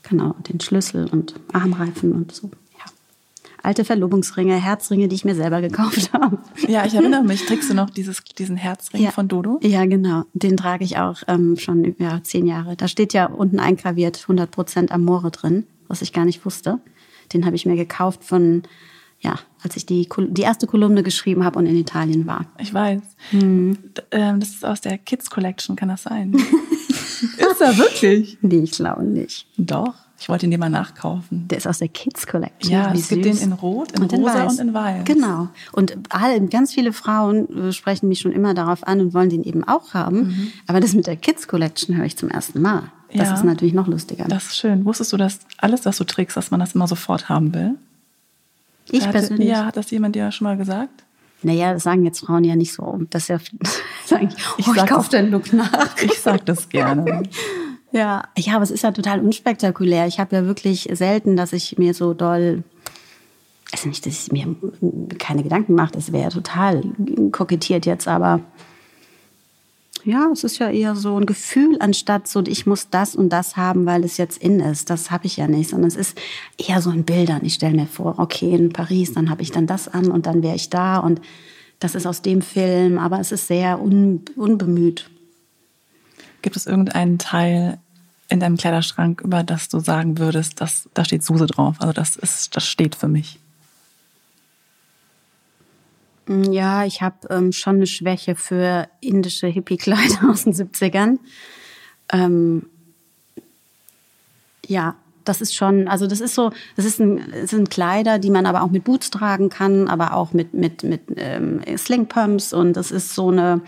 Genau, 0.08 0.34
den 0.48 0.60
Schlüssel 0.60 1.08
und 1.10 1.34
Armreifen 1.52 2.12
und 2.12 2.32
so. 2.32 2.50
Ja. 2.78 2.84
Alte 3.62 3.84
Verlobungsringe, 3.84 4.54
Herzringe, 4.54 5.08
die 5.08 5.16
ich 5.16 5.24
mir 5.24 5.34
selber 5.34 5.60
gekauft 5.60 6.12
habe. 6.12 6.38
Ja, 6.68 6.84
ich 6.84 6.94
erinnere 6.94 7.24
mich. 7.24 7.44
Trägst 7.46 7.70
du 7.70 7.74
noch 7.74 7.90
dieses, 7.90 8.22
diesen 8.22 8.56
Herzring 8.56 9.02
ja. 9.02 9.10
von 9.10 9.28
Dodo? 9.28 9.58
Ja, 9.62 9.86
genau. 9.86 10.24
Den 10.34 10.56
trage 10.56 10.84
ich 10.84 10.98
auch 10.98 11.22
ähm, 11.26 11.56
schon 11.56 11.96
ja, 11.98 12.20
zehn 12.22 12.46
Jahre. 12.46 12.76
Da 12.76 12.86
steht 12.86 13.14
ja 13.14 13.26
unten 13.26 13.58
eingraviert 13.58 14.18
100% 14.18 14.90
Amore 14.90 15.30
drin, 15.30 15.66
was 15.88 16.02
ich 16.02 16.12
gar 16.12 16.26
nicht 16.26 16.44
wusste. 16.44 16.80
Den 17.32 17.46
habe 17.46 17.56
ich 17.56 17.64
mir 17.64 17.76
gekauft 17.76 18.22
von 18.22 18.62
ja, 19.24 19.38
als 19.62 19.76
ich 19.76 19.86
die, 19.86 20.06
die 20.28 20.42
erste 20.42 20.66
Kolumne 20.66 21.02
geschrieben 21.02 21.44
habe 21.44 21.58
und 21.58 21.66
in 21.66 21.76
Italien 21.76 22.26
war. 22.26 22.44
Ich 22.58 22.72
weiß. 22.74 23.00
Hm. 23.30 23.78
Das 24.10 24.50
ist 24.50 24.64
aus 24.64 24.82
der 24.82 24.98
Kids 24.98 25.30
Collection, 25.30 25.76
kann 25.76 25.88
das 25.88 26.02
sein? 26.02 26.34
ist 27.38 27.60
er 27.60 27.78
wirklich? 27.78 28.36
Nee, 28.42 28.58
ich 28.58 28.72
glaube 28.72 29.02
nicht. 29.02 29.46
Doch. 29.56 29.94
Ich 30.20 30.28
wollte 30.28 30.46
ihn 30.46 30.50
dir 30.50 30.58
mal 30.58 30.70
nachkaufen. 30.70 31.48
Der 31.48 31.58
ist 31.58 31.66
aus 31.66 31.78
der 31.78 31.88
Kids 31.88 32.26
Collection. 32.26 32.72
Ja, 32.72 32.92
Wie 32.92 32.98
es 32.98 33.08
süß. 33.08 33.16
gibt 33.16 33.24
den 33.24 33.36
in 33.38 33.52
Rot, 33.52 33.92
in 33.92 34.02
und 34.02 34.12
Rosa 34.12 34.42
in 34.42 34.48
und 34.48 34.58
in 34.60 34.74
Weiß. 34.74 35.04
Genau. 35.04 35.48
Und 35.72 35.96
all, 36.10 36.40
ganz 36.48 36.72
viele 36.72 36.92
Frauen 36.92 37.68
äh, 37.68 37.72
sprechen 37.72 38.08
mich 38.08 38.20
schon 38.20 38.32
immer 38.32 38.54
darauf 38.54 38.86
an 38.86 39.00
und 39.00 39.14
wollen 39.14 39.30
den 39.30 39.42
eben 39.42 39.64
auch 39.64 39.94
haben. 39.94 40.28
Mhm. 40.28 40.52
Aber 40.66 40.80
das 40.80 40.94
mit 40.94 41.06
der 41.06 41.16
Kids 41.16 41.48
Collection 41.48 41.96
höre 41.96 42.04
ich 42.04 42.16
zum 42.16 42.30
ersten 42.30 42.60
Mal. 42.60 42.84
Das 43.12 43.28
ja, 43.28 43.34
ist 43.34 43.44
natürlich 43.44 43.74
noch 43.74 43.86
lustiger. 43.86 44.24
Das 44.28 44.44
ist 44.46 44.56
schön. 44.56 44.84
Wusstest 44.84 45.12
du, 45.12 45.16
dass 45.16 45.40
alles, 45.58 45.84
was 45.84 45.96
du 45.98 46.04
trägst, 46.04 46.36
dass 46.36 46.50
man 46.50 46.60
das 46.60 46.74
immer 46.74 46.86
sofort 46.86 47.28
haben 47.28 47.54
will? 47.54 47.74
Ich 48.90 49.02
hatte, 49.02 49.18
persönlich. 49.18 49.48
Ja, 49.48 49.66
hat 49.66 49.76
das 49.76 49.90
jemand 49.90 50.14
dir 50.14 50.30
schon 50.32 50.46
mal 50.46 50.56
gesagt? 50.56 51.04
Naja, 51.42 51.74
das 51.74 51.82
sagen 51.82 52.04
jetzt 52.04 52.20
Frauen 52.20 52.44
ja 52.44 52.56
nicht 52.56 52.72
so. 52.72 53.00
Das 53.10 53.24
ist 53.24 53.28
ja, 53.28 53.38
sagen, 54.06 54.28
oh, 54.32 54.54
ich, 54.58 54.66
ich 54.66 54.86
kaufe 54.86 55.10
deinen 55.10 55.30
Look 55.30 55.52
nach. 55.52 55.96
Ich 56.02 56.20
sag 56.20 56.44
das 56.46 56.68
gerne. 56.68 57.22
Ja, 57.94 58.24
ja, 58.36 58.56
aber 58.56 58.64
es 58.64 58.72
ist 58.72 58.82
ja 58.82 58.90
total 58.90 59.20
unspektakulär. 59.20 60.08
Ich 60.08 60.18
habe 60.18 60.34
ja 60.34 60.46
wirklich 60.46 60.88
selten, 60.94 61.36
dass 61.36 61.52
ich 61.52 61.78
mir 61.78 61.94
so 61.94 62.12
doll, 62.12 62.64
also 63.70 63.88
nicht, 63.88 64.04
dass 64.04 64.26
ich 64.26 64.32
mir 64.32 64.56
keine 65.20 65.44
Gedanken 65.44 65.76
mache, 65.76 65.92
das 65.92 66.10
wäre 66.10 66.24
ja 66.24 66.30
total 66.30 66.82
kokettiert 67.30 67.86
jetzt, 67.86 68.08
aber 68.08 68.40
ja, 70.04 70.28
es 70.32 70.44
ist 70.44 70.58
ja 70.58 70.70
eher 70.70 70.96
so 70.96 71.18
ein 71.18 71.26
Gefühl, 71.26 71.76
anstatt 71.80 72.28
so, 72.28 72.42
ich 72.46 72.66
muss 72.66 72.90
das 72.90 73.16
und 73.16 73.30
das 73.30 73.56
haben, 73.56 73.86
weil 73.86 74.04
es 74.04 74.16
jetzt 74.16 74.38
in 74.38 74.60
ist. 74.60 74.90
Das 74.90 75.10
habe 75.10 75.26
ich 75.26 75.36
ja 75.36 75.46
nicht, 75.46 75.70
sondern 75.70 75.88
es 75.88 75.96
ist 75.96 76.18
eher 76.58 76.80
so 76.82 76.90
in 76.90 77.04
Bildern. 77.04 77.44
Ich 77.44 77.54
stelle 77.54 77.74
mir 77.74 77.86
vor, 77.86 78.18
okay, 78.18 78.54
in 78.54 78.72
Paris, 78.72 79.14
dann 79.14 79.30
habe 79.30 79.42
ich 79.42 79.50
dann 79.50 79.66
das 79.66 79.88
an 79.88 80.10
und 80.10 80.26
dann 80.26 80.42
wäre 80.42 80.56
ich 80.56 80.70
da 80.70 80.98
und 80.98 81.20
das 81.80 81.94
ist 81.94 82.06
aus 82.06 82.22
dem 82.22 82.42
Film, 82.42 82.98
aber 82.98 83.20
es 83.20 83.32
ist 83.32 83.48
sehr 83.48 83.80
un, 83.80 84.22
unbemüht. 84.36 85.10
Gibt 86.42 86.56
es 86.56 86.66
irgendeinen 86.66 87.18
Teil 87.18 87.78
in 88.28 88.40
deinem 88.40 88.56
Kleiderschrank, 88.56 89.22
über 89.22 89.42
das 89.42 89.68
du 89.68 89.80
sagen 89.80 90.18
würdest, 90.18 90.60
dass, 90.60 90.88
da 90.94 91.04
steht 91.04 91.24
Suse 91.24 91.46
drauf? 91.46 91.76
Also 91.78 91.92
das, 91.92 92.16
ist, 92.16 92.56
das 92.56 92.66
steht 92.66 92.94
für 92.94 93.08
mich. 93.08 93.38
Mm, 96.26 96.52
ja, 96.52 96.84
ich 96.84 97.02
habe 97.02 97.16
ähm, 97.30 97.52
schon 97.52 97.76
eine 97.76 97.86
Schwäche 97.86 98.34
für 98.34 98.88
indische 99.00 99.46
Hippie-Kleider 99.46 100.28
aus 100.30 100.44
den 100.44 100.54
70ern. 100.54 101.18
Ähm, 102.12 102.66
ja, 104.66 104.96
das 105.24 105.40
ist 105.40 105.54
schon, 105.54 105.88
also 105.88 106.06
das 106.06 106.20
ist 106.20 106.34
so, 106.34 106.50
das, 106.76 106.84
ist 106.84 107.00
ein, 107.00 107.22
das 107.32 107.50
sind 107.50 107.70
Kleider, 107.70 108.18
die 108.18 108.30
man 108.30 108.46
aber 108.46 108.62
auch 108.62 108.70
mit 108.70 108.84
Boots 108.84 109.10
tragen 109.10 109.48
kann, 109.48 109.88
aber 109.88 110.14
auch 110.14 110.32
mit, 110.32 110.54
mit, 110.54 110.82
mit 110.82 111.02
ähm, 111.16 111.60
Slingpumps 111.76 112.52
und 112.52 112.74
das 112.74 112.90
ist 112.90 113.14
so 113.14 113.30
eine, 113.30 113.62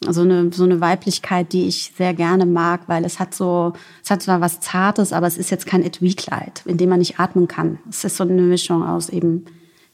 so 0.00 0.22
eine, 0.22 0.52
so 0.52 0.64
eine 0.64 0.80
Weiblichkeit, 0.80 1.52
die 1.52 1.66
ich 1.66 1.92
sehr 1.96 2.14
gerne 2.14 2.46
mag, 2.46 2.82
weil 2.86 3.04
es 3.04 3.18
hat 3.18 3.34
so, 3.34 3.74
es 4.02 4.10
hat 4.10 4.22
zwar 4.22 4.40
was 4.40 4.60
Zartes, 4.60 5.12
aber 5.12 5.26
es 5.26 5.36
ist 5.36 5.50
jetzt 5.50 5.66
kein 5.66 5.82
Etui-Kleid, 5.82 6.62
in 6.64 6.78
dem 6.78 6.88
man 6.88 7.00
nicht 7.00 7.20
atmen 7.20 7.48
kann. 7.48 7.78
Es 7.90 8.04
ist 8.04 8.16
so 8.16 8.24
eine 8.24 8.40
Mischung 8.40 8.82
aus 8.82 9.08
eben, 9.08 9.44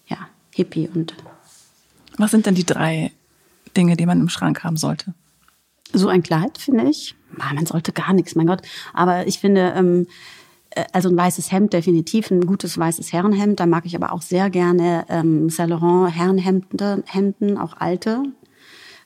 ja, 0.06 0.18
Hippie 0.50 0.88
und 0.94 1.14
was 2.16 2.30
sind 2.30 2.46
denn 2.46 2.54
die 2.54 2.64
drei 2.64 3.12
Dinge, 3.76 3.96
die 3.96 4.06
man 4.06 4.20
im 4.20 4.28
Schrank 4.28 4.64
haben 4.64 4.76
sollte? 4.76 5.14
So 5.92 6.08
ein 6.08 6.22
Kleid, 6.22 6.58
finde 6.58 6.88
ich. 6.88 7.14
Man 7.36 7.66
sollte 7.66 7.92
gar 7.92 8.12
nichts, 8.12 8.34
mein 8.34 8.46
Gott. 8.46 8.62
Aber 8.92 9.26
ich 9.26 9.38
finde, 9.38 9.74
ähm, 9.76 10.06
äh, 10.70 10.84
also 10.92 11.08
ein 11.08 11.16
weißes 11.16 11.52
Hemd 11.52 11.72
definitiv, 11.72 12.30
ein 12.30 12.46
gutes 12.46 12.78
weißes 12.78 13.12
Herrenhemd. 13.12 13.60
Da 13.60 13.66
mag 13.66 13.86
ich 13.86 13.96
aber 13.96 14.12
auch 14.12 14.22
sehr 14.22 14.50
gerne 14.50 15.04
ähm, 15.08 15.50
Saint 15.50 15.70
Laurent 15.70 16.14
Herrenhemden, 16.14 17.02
Hemden, 17.06 17.58
auch 17.58 17.76
alte. 17.78 18.22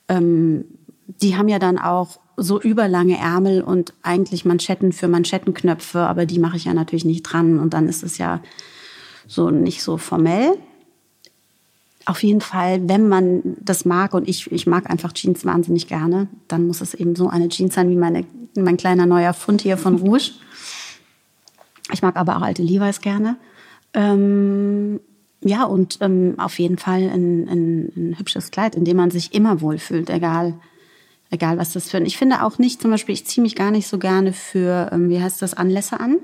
Ähm, 0.09 0.65
die 1.07 1.37
haben 1.37 1.49
ja 1.49 1.59
dann 1.59 1.79
auch 1.79 2.19
so 2.37 2.61
überlange 2.61 3.19
Ärmel 3.19 3.63
und 3.63 3.95
eigentlich 4.03 4.45
Manschetten 4.45 4.93
für 4.93 5.09
Manschettenknöpfe, 5.09 6.01
aber 6.01 6.25
die 6.25 6.39
mache 6.39 6.57
ich 6.57 6.67
ja 6.67 6.75
natürlich 6.75 7.05
nicht 7.05 7.23
dran 7.23 7.59
und 7.59 7.75
dann 7.75 7.89
ist 7.89 8.05
es 8.05 8.19
ja 8.19 8.41
so 9.27 9.51
nicht 9.51 9.83
so 9.83 9.97
formell 9.97 10.57
auf 12.09 12.23
jeden 12.23 12.41
Fall, 12.41 12.89
wenn 12.89 13.07
man 13.07 13.43
das 13.61 13.85
mag 13.85 14.15
und 14.15 14.27
ich, 14.27 14.51
ich 14.51 14.67
mag 14.67 14.89
einfach 14.89 15.13
Jeans 15.13 15.45
wahnsinnig 15.45 15.89
gerne, 15.89 16.29
dann 16.49 16.67
muss 16.67 16.81
es 16.81 16.95
eben 16.95 17.15
so 17.15 17.29
eine 17.29 17.51
Jeans 17.51 17.75
sein 17.75 17.91
wie 17.91 17.97
meine, 17.97 18.25
mein 18.57 18.79
kleiner 18.79 19.05
neuer 19.05 19.35
Fund 19.35 19.61
hier 19.61 19.77
von 19.77 19.97
Rouge. 19.97 20.31
Ich 21.93 22.01
mag 22.01 22.17
aber 22.17 22.39
auch 22.39 22.43
alte 22.43 22.63
Levi's 22.63 23.03
gerne. 23.03 23.37
Ähm, 23.93 25.01
ja, 25.43 25.65
und 25.65 25.99
ähm, 26.01 26.37
auf 26.39 26.59
jeden 26.59 26.79
Fall 26.79 27.03
ein, 27.11 27.47
ein, 27.47 27.93
ein, 27.95 28.19
hübsches 28.19 28.51
Kleid, 28.51 28.75
in 28.75 28.87
dem 28.87 28.97
man 28.97 29.11
sich 29.11 29.35
immer 29.35 29.61
wohlfühlt, 29.61 30.09
egal, 30.09 30.55
egal 31.29 31.59
was 31.59 31.75
das 31.75 31.91
für 31.91 31.99
ein. 31.99 32.07
Ich 32.07 32.17
finde 32.17 32.43
auch 32.43 32.57
nicht, 32.57 32.81
zum 32.81 32.91
Beispiel, 32.91 33.15
ich 33.15 33.27
ziehe 33.27 33.43
mich 33.43 33.55
gar 33.55 33.71
nicht 33.71 33.87
so 33.87 33.99
gerne 33.99 34.33
für, 34.33 34.89
ähm, 34.93 35.11
wie 35.11 35.21
heißt 35.21 35.43
das, 35.43 35.53
Anlässe 35.53 36.01
an, 36.01 36.17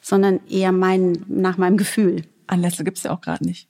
sondern 0.00 0.40
eher 0.48 0.72
mein, 0.72 1.22
nach 1.28 1.58
meinem 1.58 1.76
Gefühl. 1.76 2.22
Anlässe 2.46 2.82
gibt 2.82 2.96
es 2.96 3.02
ja 3.02 3.10
auch 3.10 3.20
gerade 3.20 3.44
nicht. 3.44 3.68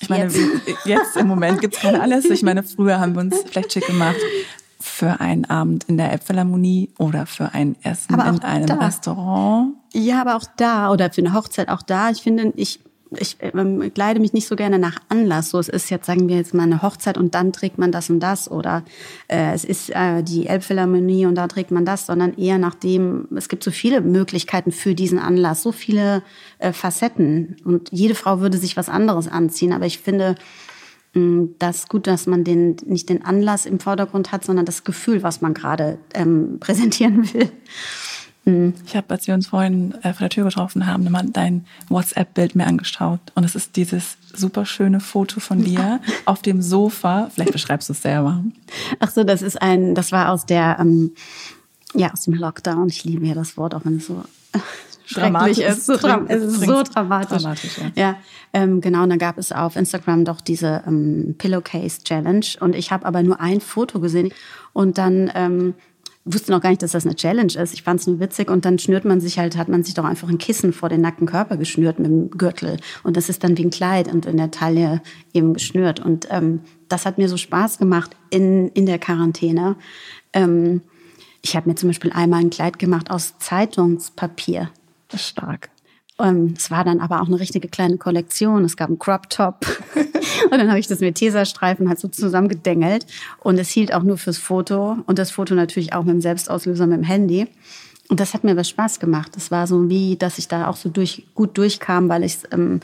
Ich 0.00 0.08
meine, 0.08 0.24
jetzt, 0.24 0.38
jetzt 0.84 1.16
im 1.16 1.26
Moment 1.26 1.60
gibt 1.60 1.76
es 1.76 1.80
keine 1.80 2.00
alles. 2.00 2.24
Ich 2.26 2.42
meine, 2.42 2.62
früher 2.62 3.00
haben 3.00 3.14
wir 3.14 3.20
uns 3.20 3.36
vielleicht 3.46 3.72
schick 3.72 3.86
gemacht 3.86 4.16
für 4.80 5.20
einen 5.20 5.44
Abend 5.44 5.84
in 5.84 5.96
der 5.96 6.12
Elbphilharmonie 6.12 6.90
oder 6.98 7.26
für 7.26 7.52
ein 7.52 7.76
Essen 7.82 8.14
in 8.14 8.20
einem 8.20 8.66
da. 8.66 8.74
Restaurant. 8.74 9.74
Ja, 9.92 10.20
aber 10.20 10.36
auch 10.36 10.44
da 10.56 10.90
oder 10.92 11.10
für 11.10 11.20
eine 11.20 11.34
Hochzeit 11.34 11.68
auch 11.68 11.82
da. 11.82 12.10
Ich 12.10 12.22
finde, 12.22 12.52
ich 12.54 12.80
ich 13.16 13.36
ähm, 13.40 13.92
kleide 13.94 14.20
mich 14.20 14.32
nicht 14.32 14.46
so 14.46 14.56
gerne 14.56 14.78
nach 14.78 14.98
Anlass. 15.08 15.50
So, 15.50 15.58
es 15.58 15.68
ist 15.68 15.90
jetzt, 15.90 16.06
sagen 16.06 16.28
wir 16.28 16.36
jetzt 16.36 16.54
mal 16.54 16.64
eine 16.64 16.82
Hochzeit 16.82 17.16
und 17.16 17.34
dann 17.34 17.52
trägt 17.52 17.78
man 17.78 17.92
das 17.92 18.10
und 18.10 18.20
das 18.20 18.50
oder 18.50 18.84
äh, 19.28 19.52
es 19.52 19.64
ist 19.64 19.90
äh, 19.90 20.22
die 20.22 20.46
Elbphilharmonie 20.46 21.26
und 21.26 21.34
da 21.34 21.48
trägt 21.48 21.70
man 21.70 21.84
das, 21.84 22.06
sondern 22.06 22.34
eher 22.34 22.58
nach 22.58 22.74
dem, 22.74 23.28
es 23.36 23.48
gibt 23.48 23.64
so 23.64 23.70
viele 23.70 24.00
Möglichkeiten 24.00 24.72
für 24.72 24.94
diesen 24.94 25.18
Anlass, 25.18 25.62
so 25.62 25.72
viele 25.72 26.22
äh, 26.58 26.72
Facetten 26.72 27.56
und 27.64 27.90
jede 27.92 28.14
Frau 28.14 28.40
würde 28.40 28.58
sich 28.58 28.76
was 28.76 28.88
anderes 28.88 29.28
anziehen. 29.28 29.72
Aber 29.72 29.86
ich 29.86 29.98
finde, 29.98 30.34
mh, 31.14 31.20
mm, 31.20 31.54
das 31.58 31.88
gut, 31.88 32.06
dass 32.06 32.26
man 32.26 32.44
den, 32.44 32.76
nicht 32.86 33.08
den 33.08 33.24
Anlass 33.24 33.66
im 33.66 33.80
Vordergrund 33.80 34.32
hat, 34.32 34.44
sondern 34.44 34.66
das 34.66 34.84
Gefühl, 34.84 35.22
was 35.22 35.40
man 35.40 35.54
gerade 35.54 35.98
ähm, 36.14 36.58
präsentieren 36.60 37.32
will. 37.32 37.50
Mhm. 38.48 38.74
Ich 38.86 38.96
habe, 38.96 39.06
als 39.10 39.26
wir 39.26 39.34
uns 39.34 39.48
vorhin 39.48 39.94
äh, 40.02 40.12
vor 40.12 40.20
der 40.20 40.30
Tür 40.30 40.44
getroffen 40.44 40.86
haben, 40.86 41.08
mal 41.10 41.26
dein 41.30 41.66
WhatsApp-Bild 41.88 42.54
mir 42.54 42.66
angeschaut. 42.66 43.20
Und 43.34 43.44
es 43.44 43.54
ist 43.54 43.76
dieses 43.76 44.16
super 44.32 44.64
schöne 44.64 45.00
Foto 45.00 45.38
von 45.38 45.62
dir 45.62 46.00
auf 46.24 46.40
dem 46.40 46.62
Sofa. 46.62 47.30
Vielleicht 47.34 47.52
beschreibst 47.52 47.88
du 47.88 47.92
es 47.92 48.02
selber. 48.02 48.42
Ach 49.00 49.10
so, 49.10 49.22
das 49.22 49.42
ist 49.42 49.60
ein, 49.60 49.94
das 49.94 50.12
war 50.12 50.30
aus 50.30 50.46
der, 50.46 50.78
ähm, 50.80 51.12
ja, 51.94 52.10
aus 52.12 52.22
dem 52.22 52.34
Lockdown. 52.34 52.88
Ich 52.88 53.04
liebe 53.04 53.26
ja 53.26 53.34
das 53.34 53.56
Wort, 53.58 53.74
auch 53.74 53.84
wenn 53.84 53.98
es 53.98 54.06
so 54.06 54.24
schrecklich 55.04 55.60
ist. 55.60 55.84
So 55.84 55.96
dram 55.96 56.26
es 56.28 56.42
ist 56.42 56.60
so 56.62 56.82
dramatisch. 56.82 57.42
dramatisch 57.42 57.78
ja, 57.78 57.90
ja 57.94 58.16
ähm, 58.54 58.80
genau. 58.80 59.02
Und 59.02 59.10
dann 59.10 59.18
gab 59.18 59.36
es 59.36 59.52
auf 59.52 59.76
Instagram 59.76 60.24
doch 60.24 60.40
diese 60.40 60.82
ähm, 60.86 61.34
Pillowcase 61.36 62.02
Challenge. 62.02 62.46
Und 62.60 62.74
ich 62.74 62.92
habe 62.92 63.04
aber 63.04 63.22
nur 63.22 63.40
ein 63.40 63.60
Foto 63.60 64.00
gesehen. 64.00 64.32
Und 64.72 64.96
dann 64.96 65.30
ähm, 65.34 65.74
wusste 66.32 66.52
noch 66.52 66.60
gar 66.60 66.70
nicht, 66.70 66.82
dass 66.82 66.92
das 66.92 67.04
eine 67.04 67.16
Challenge 67.16 67.52
ist. 67.52 67.74
Ich 67.74 67.82
fand 67.82 68.00
es 68.00 68.06
nur 68.06 68.20
witzig 68.20 68.50
und 68.50 68.64
dann 68.64 68.78
schnürt 68.78 69.04
man 69.04 69.20
sich 69.20 69.38
halt, 69.38 69.56
hat 69.56 69.68
man 69.68 69.82
sich 69.82 69.94
doch 69.94 70.04
einfach 70.04 70.28
ein 70.28 70.38
Kissen 70.38 70.72
vor 70.72 70.88
den 70.88 71.00
nackten 71.00 71.26
Körper 71.26 71.56
geschnürt 71.56 71.98
mit 71.98 72.08
dem 72.08 72.30
Gürtel 72.30 72.78
und 73.02 73.16
das 73.16 73.28
ist 73.28 73.44
dann 73.44 73.56
wie 73.56 73.64
ein 73.64 73.70
Kleid 73.70 74.12
und 74.12 74.26
in 74.26 74.36
der 74.36 74.50
Taille 74.50 75.00
eben 75.32 75.54
geschnürt 75.54 76.00
und 76.00 76.28
ähm, 76.30 76.60
das 76.88 77.06
hat 77.06 77.18
mir 77.18 77.28
so 77.28 77.36
Spaß 77.36 77.78
gemacht 77.78 78.16
in, 78.30 78.68
in 78.68 78.86
der 78.86 78.98
Quarantäne. 78.98 79.76
Ähm, 80.32 80.82
ich 81.42 81.56
habe 81.56 81.68
mir 81.68 81.76
zum 81.76 81.88
Beispiel 81.88 82.12
einmal 82.12 82.40
ein 82.40 82.50
Kleid 82.50 82.78
gemacht 82.78 83.10
aus 83.10 83.38
Zeitungspapier. 83.38 84.70
Stark. 85.14 85.70
Ähm, 86.18 86.54
es 86.56 86.70
war 86.70 86.84
dann 86.84 87.00
aber 87.00 87.22
auch 87.22 87.26
eine 87.26 87.40
richtige 87.40 87.68
kleine 87.68 87.98
Kollektion. 87.98 88.64
Es 88.64 88.76
gab 88.76 88.88
einen 88.88 88.98
Crop 88.98 89.30
Top. 89.30 89.66
und 89.94 90.52
dann 90.52 90.68
habe 90.68 90.78
ich 90.78 90.88
das 90.88 91.00
mit 91.00 91.16
Tesastreifen 91.16 91.88
halt 91.88 91.98
so 91.98 92.08
zusammengedengelt. 92.08 93.06
Und 93.40 93.58
es 93.58 93.68
hielt 93.68 93.92
auch 93.94 94.02
nur 94.02 94.18
fürs 94.18 94.38
Foto. 94.38 94.98
Und 95.06 95.18
das 95.18 95.30
Foto 95.30 95.54
natürlich 95.54 95.92
auch 95.92 96.04
mit 96.04 96.14
dem 96.14 96.20
Selbstauslöser 96.20 96.86
mit 96.86 96.98
dem 96.98 97.04
Handy. 97.04 97.46
Und 98.08 98.20
das 98.20 98.34
hat 98.34 98.42
mir 98.42 98.56
was 98.56 98.68
Spaß 98.68 99.00
gemacht. 99.00 99.32
Das 99.36 99.50
war 99.50 99.66
so 99.66 99.88
wie, 99.88 100.16
dass 100.16 100.38
ich 100.38 100.48
da 100.48 100.68
auch 100.68 100.76
so 100.76 100.88
durch, 100.88 101.26
gut 101.34 101.58
durchkam, 101.58 102.08
weil 102.08 102.24
ich 102.24 102.38
ähm, 102.52 102.80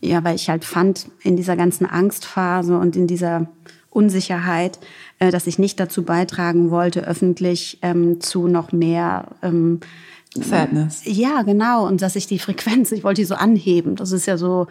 ja, 0.00 0.24
weil 0.24 0.36
ich 0.36 0.48
halt 0.48 0.64
fand, 0.64 1.10
in 1.22 1.36
dieser 1.36 1.56
ganzen 1.56 1.86
Angstphase 1.86 2.76
und 2.78 2.96
in 2.96 3.06
dieser 3.06 3.48
Unsicherheit, 3.90 4.78
äh, 5.18 5.30
dass 5.30 5.46
ich 5.46 5.58
nicht 5.58 5.78
dazu 5.78 6.04
beitragen 6.04 6.70
wollte, 6.70 7.06
öffentlich 7.06 7.78
ähm, 7.82 8.20
zu 8.20 8.48
noch 8.48 8.72
mehr 8.72 9.28
ähm, 9.42 9.80
Sadness. 10.34 11.02
Ja, 11.04 11.42
genau. 11.42 11.86
Und 11.86 12.02
dass 12.02 12.16
ich 12.16 12.26
die 12.26 12.38
Frequenz, 12.38 12.92
ich 12.92 13.02
wollte 13.02 13.22
die 13.22 13.26
so 13.26 13.34
anheben. 13.34 13.96
Das 13.96 14.12
ist 14.12 14.26
ja 14.26 14.36
so, 14.36 14.68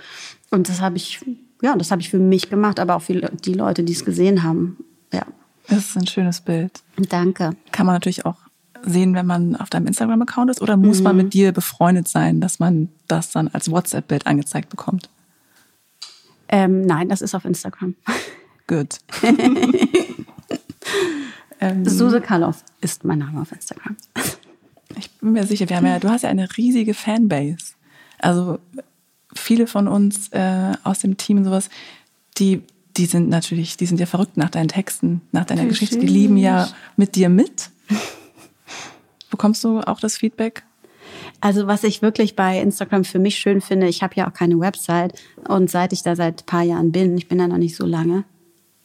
und 0.51 0.69
das 0.69 0.81
habe 0.81 0.97
ich, 0.97 1.19
ja, 1.61 1.75
das 1.75 1.91
habe 1.91 2.01
ich 2.01 2.09
für 2.09 2.19
mich 2.19 2.49
gemacht, 2.49 2.79
aber 2.79 2.95
auch 2.95 3.01
für 3.01 3.13
die 3.13 3.53
Leute, 3.53 3.83
die 3.83 3.93
es 3.93 4.05
gesehen 4.05 4.43
haben. 4.43 4.77
Ja. 5.11 5.25
Das 5.67 5.79
ist 5.79 5.97
ein 5.97 6.07
schönes 6.07 6.41
Bild. 6.41 6.81
Danke. 7.09 7.51
Kann 7.71 7.85
man 7.85 7.95
natürlich 7.95 8.25
auch 8.25 8.37
sehen, 8.83 9.13
wenn 9.13 9.25
man 9.25 9.55
auf 9.57 9.69
deinem 9.69 9.87
Instagram-Account 9.87 10.51
ist, 10.51 10.61
oder 10.61 10.77
muss 10.77 10.99
mhm. 10.99 11.03
man 11.03 11.17
mit 11.17 11.33
dir 11.33 11.51
befreundet 11.51 12.07
sein, 12.07 12.39
dass 12.39 12.59
man 12.59 12.89
das 13.07 13.31
dann 13.31 13.49
als 13.49 13.69
WhatsApp-Bild 13.69 14.25
angezeigt 14.25 14.69
bekommt? 14.69 15.09
Ähm, 16.47 16.81
nein, 16.81 17.09
das 17.09 17.21
ist 17.21 17.35
auf 17.35 17.45
Instagram. 17.45 17.95
Gut. 18.67 18.99
ähm, 21.59 21.85
Suse 21.85 22.21
Karloff 22.21 22.63
ist 22.81 23.03
mein 23.03 23.19
Name 23.19 23.41
auf 23.41 23.51
Instagram. 23.51 23.97
Ich 25.19 25.21
bin 25.21 25.33
mir 25.33 25.45
sicher, 25.45 25.67
wir 25.67 25.75
haben 25.75 25.85
ja, 25.85 25.99
du 25.99 26.09
hast 26.09 26.21
ja 26.21 26.29
eine 26.29 26.47
riesige 26.55 26.93
Fanbase. 26.93 27.73
Also 28.19 28.59
viele 29.35 29.67
von 29.67 29.89
uns 29.89 30.29
äh, 30.29 30.71
aus 30.85 30.99
dem 30.99 31.17
Team 31.17 31.39
und 31.39 31.43
sowas, 31.43 31.69
die, 32.37 32.61
die 32.95 33.05
sind 33.05 33.27
natürlich, 33.27 33.75
die 33.75 33.85
sind 33.85 33.99
ja 33.99 34.05
verrückt 34.05 34.37
nach 34.37 34.49
deinen 34.49 34.69
Texten, 34.69 35.21
nach 35.33 35.43
deiner 35.43 35.63
Wie 35.63 35.67
Geschichte. 35.67 35.99
Die 35.99 36.07
lieben 36.07 36.37
ja 36.37 36.69
mit 36.95 37.15
dir 37.15 37.27
mit. 37.27 37.69
Bekommst 39.29 39.61
du 39.65 39.81
auch 39.81 39.99
das 39.99 40.15
Feedback? 40.15 40.63
Also 41.41 41.67
was 41.67 41.83
ich 41.83 42.01
wirklich 42.01 42.37
bei 42.37 42.61
Instagram 42.61 43.03
für 43.03 43.19
mich 43.19 43.39
schön 43.39 43.59
finde, 43.59 43.89
ich 43.89 44.01
habe 44.01 44.15
ja 44.15 44.25
auch 44.25 44.33
keine 44.33 44.57
Website 44.57 45.21
und 45.49 45.69
seit 45.69 45.91
ich 45.91 46.01
da 46.01 46.15
seit 46.15 46.43
ein 46.43 46.45
paar 46.45 46.63
Jahren 46.63 46.93
bin, 46.93 47.17
ich 47.17 47.27
bin 47.27 47.39
da 47.39 47.47
noch 47.47 47.57
nicht 47.57 47.75
so 47.75 47.85
lange, 47.85 48.23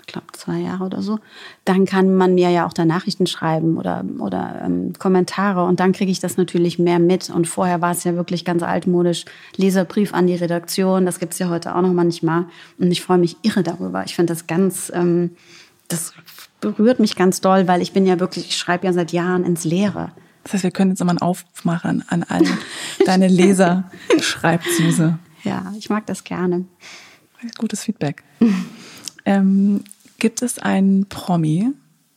glaube 0.06 0.26
zwei 0.32 0.58
Jahre 0.58 0.84
oder 0.84 1.02
so, 1.02 1.18
dann 1.64 1.84
kann 1.84 2.14
man 2.14 2.34
mir 2.34 2.50
ja 2.50 2.66
auch 2.66 2.72
da 2.72 2.84
Nachrichten 2.84 3.26
schreiben 3.26 3.76
oder, 3.76 4.04
oder 4.18 4.62
ähm, 4.64 4.92
Kommentare 4.98 5.64
und 5.64 5.80
dann 5.80 5.92
kriege 5.92 6.10
ich 6.10 6.20
das 6.20 6.36
natürlich 6.36 6.78
mehr 6.78 6.98
mit. 6.98 7.30
Und 7.30 7.46
vorher 7.46 7.80
war 7.80 7.92
es 7.92 8.04
ja 8.04 8.14
wirklich 8.14 8.44
ganz 8.44 8.62
altmodisch, 8.62 9.24
Leserbrief 9.56 10.14
an 10.14 10.26
die 10.26 10.34
Redaktion, 10.34 11.06
das 11.06 11.18
gibt 11.18 11.32
es 11.32 11.38
ja 11.38 11.48
heute 11.48 11.74
auch 11.74 11.82
noch 11.82 11.92
manchmal. 11.92 12.46
Und 12.78 12.90
ich 12.90 13.02
freue 13.02 13.18
mich 13.18 13.36
irre 13.42 13.62
darüber. 13.62 14.04
Ich 14.04 14.14
finde 14.14 14.32
das 14.32 14.46
ganz, 14.46 14.90
ähm, 14.94 15.30
das 15.88 16.12
berührt 16.60 16.98
mich 16.98 17.16
ganz 17.16 17.40
doll, 17.40 17.68
weil 17.68 17.82
ich 17.82 17.92
bin 17.92 18.06
ja 18.06 18.18
wirklich, 18.20 18.48
ich 18.48 18.56
schreibe 18.56 18.86
ja 18.86 18.92
seit 18.92 19.12
Jahren 19.12 19.44
ins 19.44 19.64
Leere. 19.64 20.12
Das 20.44 20.54
heißt, 20.54 20.64
wir 20.64 20.70
können 20.70 20.90
jetzt 20.90 21.00
immer 21.00 21.10
einen 21.10 21.20
Aufmacher 21.20 21.88
an 21.88 22.22
alle 22.28 22.48
deine 23.06 23.28
Leser, 23.28 23.90
schreibt 24.20 24.64
Suse. 24.64 25.18
Ja, 25.42 25.72
ich 25.78 25.90
mag 25.90 26.06
das 26.06 26.24
gerne. 26.24 26.64
Gutes 27.58 27.82
Feedback. 27.84 28.22
ähm, 29.24 29.84
gibt 30.24 30.40
es 30.40 30.58
einen 30.58 31.04
Promi, 31.04 31.70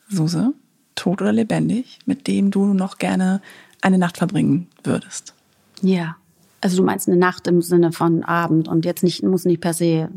Suse, 0.08 0.54
tot 0.94 1.20
oder 1.20 1.30
lebendig, 1.30 1.98
mit 2.06 2.26
dem 2.26 2.50
du 2.50 2.72
noch 2.72 2.96
gerne 2.96 3.42
eine 3.82 3.98
Nacht 3.98 4.16
verbringen 4.16 4.66
würdest? 4.82 5.34
Ja. 5.82 6.16
Also 6.62 6.78
du 6.78 6.84
meinst 6.84 7.06
eine 7.06 7.18
Nacht 7.18 7.46
im 7.46 7.60
Sinne 7.60 7.92
von 7.92 8.24
Abend 8.24 8.66
und 8.66 8.86
jetzt 8.86 9.02
nicht 9.02 9.22
muss 9.24 9.44
nicht 9.44 9.60
per 9.60 9.74
se 9.74 10.08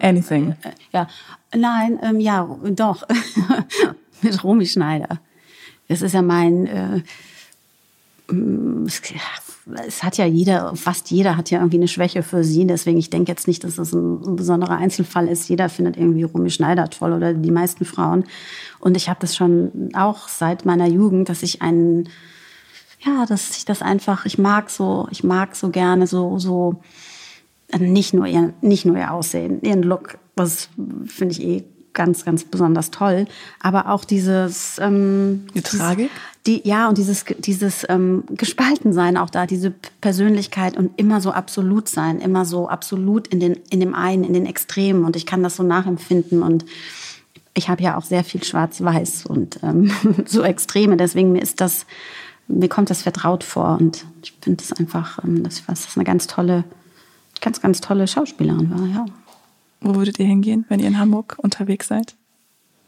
anything. 0.00 0.52
Äh, 0.62 0.70
ja, 0.94 1.06
nein, 1.54 1.98
ähm, 2.02 2.18
ja, 2.18 2.48
doch 2.70 3.06
mit 4.22 4.42
Romy 4.42 4.66
Schneider. 4.66 5.20
Das 5.88 6.00
ist 6.00 6.14
ja 6.14 6.22
mein 6.22 6.66
äh, 6.66 7.02
es 9.86 10.02
hat 10.02 10.18
ja 10.18 10.26
jeder, 10.26 10.76
fast 10.76 11.10
jeder 11.10 11.36
hat 11.36 11.50
ja 11.50 11.58
irgendwie 11.58 11.78
eine 11.78 11.88
Schwäche 11.88 12.22
für 12.22 12.44
sie. 12.44 12.66
Deswegen, 12.66 12.98
ich 12.98 13.10
denke 13.10 13.32
jetzt 13.32 13.48
nicht, 13.48 13.64
dass 13.64 13.76
das 13.76 13.92
ein, 13.92 14.36
besonderer 14.36 14.76
Einzelfall 14.76 15.28
ist. 15.28 15.48
Jeder 15.48 15.68
findet 15.68 15.96
irgendwie 15.96 16.24
Romy 16.24 16.50
Schneider 16.50 16.90
toll 16.90 17.12
oder 17.12 17.32
die 17.32 17.50
meisten 17.50 17.84
Frauen. 17.84 18.24
Und 18.80 18.96
ich 18.96 19.08
habe 19.08 19.20
das 19.20 19.34
schon 19.34 19.90
auch 19.94 20.28
seit 20.28 20.66
meiner 20.66 20.86
Jugend, 20.86 21.28
dass 21.28 21.42
ich 21.42 21.62
einen, 21.62 22.08
ja, 23.00 23.24
dass 23.26 23.56
ich 23.56 23.64
das 23.64 23.80
einfach, 23.80 24.26
ich 24.26 24.38
mag 24.38 24.68
so, 24.68 25.08
ich 25.10 25.24
mag 25.24 25.56
so 25.56 25.70
gerne 25.70 26.06
so, 26.06 26.38
so, 26.38 26.82
nicht 27.78 28.12
nur 28.12 28.26
ihr, 28.26 28.52
nicht 28.60 28.84
nur 28.84 28.96
ihr 28.96 29.12
Aussehen, 29.12 29.62
ihren 29.62 29.82
Look. 29.82 30.18
Das 30.36 30.68
finde 31.06 31.32
ich 31.32 31.42
eh 31.42 31.64
ganz, 31.94 32.24
ganz 32.24 32.44
besonders 32.44 32.90
toll. 32.90 33.26
Aber 33.60 33.88
auch 33.90 34.04
dieses 34.04 34.78
ähm, 34.78 35.46
die 35.54 35.62
Tragik, 35.62 36.10
die 36.46 36.60
ja 36.64 36.88
und 36.88 36.98
dieses 36.98 37.24
dieses 37.38 37.86
ähm, 37.88 38.24
Gespaltensein 38.30 39.16
auch 39.16 39.30
da, 39.30 39.46
diese 39.46 39.70
Persönlichkeit 40.00 40.76
und 40.76 40.90
immer 40.98 41.20
so 41.20 41.30
absolut 41.30 41.88
sein, 41.88 42.20
immer 42.20 42.44
so 42.44 42.68
absolut 42.68 43.28
in 43.28 43.40
den 43.40 43.60
in 43.70 43.80
dem 43.80 43.94
einen, 43.94 44.24
in 44.24 44.34
den 44.34 44.46
Extremen. 44.46 45.04
Und 45.04 45.16
ich 45.16 45.24
kann 45.24 45.42
das 45.42 45.56
so 45.56 45.62
nachempfinden 45.62 46.42
und 46.42 46.64
ich 47.54 47.68
habe 47.68 47.82
ja 47.82 47.96
auch 47.96 48.02
sehr 48.02 48.24
viel 48.24 48.42
Schwarz-Weiß 48.42 49.26
und 49.26 49.60
ähm, 49.62 49.90
so 50.26 50.42
Extreme. 50.42 50.96
Deswegen 50.96 51.32
mir 51.32 51.42
ist 51.42 51.60
das 51.60 51.86
mir 52.46 52.68
kommt 52.68 52.90
das 52.90 53.02
vertraut 53.02 53.42
vor 53.42 53.78
und 53.80 54.04
ich 54.22 54.34
finde 54.40 54.62
es 54.62 54.72
einfach, 54.72 55.22
ähm, 55.24 55.42
dass 55.42 55.64
das 55.66 55.96
eine 55.96 56.04
ganz 56.04 56.26
tolle, 56.26 56.64
ganz 57.40 57.60
ganz 57.60 57.80
tolle 57.80 58.06
Schauspielerin 58.06 58.70
war. 58.70 58.86
Ja. 58.86 59.06
Wo 59.84 59.94
würdet 59.94 60.18
ihr 60.18 60.26
hingehen, 60.26 60.64
wenn 60.68 60.80
ihr 60.80 60.88
in 60.88 60.98
Hamburg 60.98 61.36
unterwegs 61.38 61.88
seid? 61.88 62.14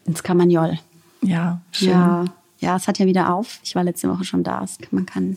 Ins 0.06 0.22
Kamagnol. 0.22 0.78
Ja, 1.20 1.60
schön. 1.70 1.90
Ja, 1.90 2.24
ja, 2.58 2.76
es 2.76 2.88
hat 2.88 2.98
ja 2.98 3.06
wieder 3.06 3.34
auf. 3.34 3.60
Ich 3.62 3.74
war 3.74 3.84
letzte 3.84 4.08
Woche 4.08 4.24
schon 4.24 4.42
da. 4.42 4.64
Man 4.90 5.04
kann 5.04 5.36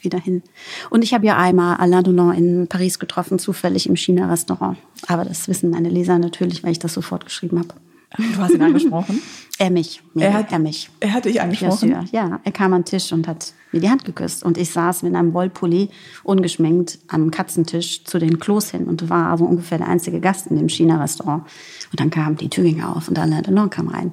wieder 0.00 0.18
hin. 0.18 0.42
Und 0.90 1.02
ich 1.02 1.12
habe 1.12 1.26
ja 1.26 1.36
einmal 1.36 1.76
Alain 1.76 2.04
Delon 2.04 2.34
in 2.34 2.66
Paris 2.68 2.98
getroffen, 2.98 3.38
zufällig 3.38 3.86
im 3.86 3.96
China-Restaurant. 3.96 4.78
Aber 5.06 5.24
das 5.24 5.48
wissen 5.48 5.70
meine 5.70 5.88
Leser 5.88 6.18
natürlich, 6.18 6.62
weil 6.62 6.72
ich 6.72 6.78
das 6.78 6.94
sofort 6.94 7.24
geschrieben 7.24 7.58
habe. 7.58 7.74
Du 8.16 8.36
hast 8.38 8.52
ihn 8.52 8.62
angesprochen? 8.62 9.20
er 9.58 9.70
mich. 9.70 10.02
Ja, 10.14 10.26
er, 10.26 10.32
hat, 10.34 10.52
er 10.52 10.58
mich. 10.58 10.90
Er 11.00 11.12
hat 11.12 11.24
dich 11.24 11.40
angesprochen? 11.40 11.90
Ja, 11.90 12.04
ja, 12.10 12.40
er 12.42 12.52
kam 12.52 12.72
an 12.72 12.82
den 12.82 12.86
Tisch 12.86 13.12
und 13.12 13.28
hat 13.28 13.52
mir 13.72 13.80
die 13.80 13.90
Hand 13.90 14.04
geküsst. 14.04 14.42
Und 14.42 14.58
ich 14.58 14.70
saß 14.70 15.02
mit 15.02 15.14
einem 15.14 15.32
Wollpulli, 15.32 15.90
ungeschminkt, 16.22 16.98
am 17.08 17.30
Katzentisch 17.30 18.04
zu 18.04 18.18
den 18.18 18.38
Klos 18.38 18.70
hin 18.70 18.84
und 18.84 19.08
war 19.08 19.30
also 19.30 19.44
ungefähr 19.44 19.78
der 19.78 19.88
einzige 19.88 20.20
Gast 20.20 20.48
in 20.48 20.56
dem 20.56 20.68
China-Restaurant. 20.68 21.44
Und 21.90 22.00
dann 22.00 22.10
kam 22.10 22.36
die 22.36 22.48
Tür 22.48 22.64
ging 22.64 22.82
auf 22.82 23.08
und 23.08 23.18
Alain 23.18 23.42
Delon 23.42 23.70
kam 23.70 23.88
rein. 23.88 24.12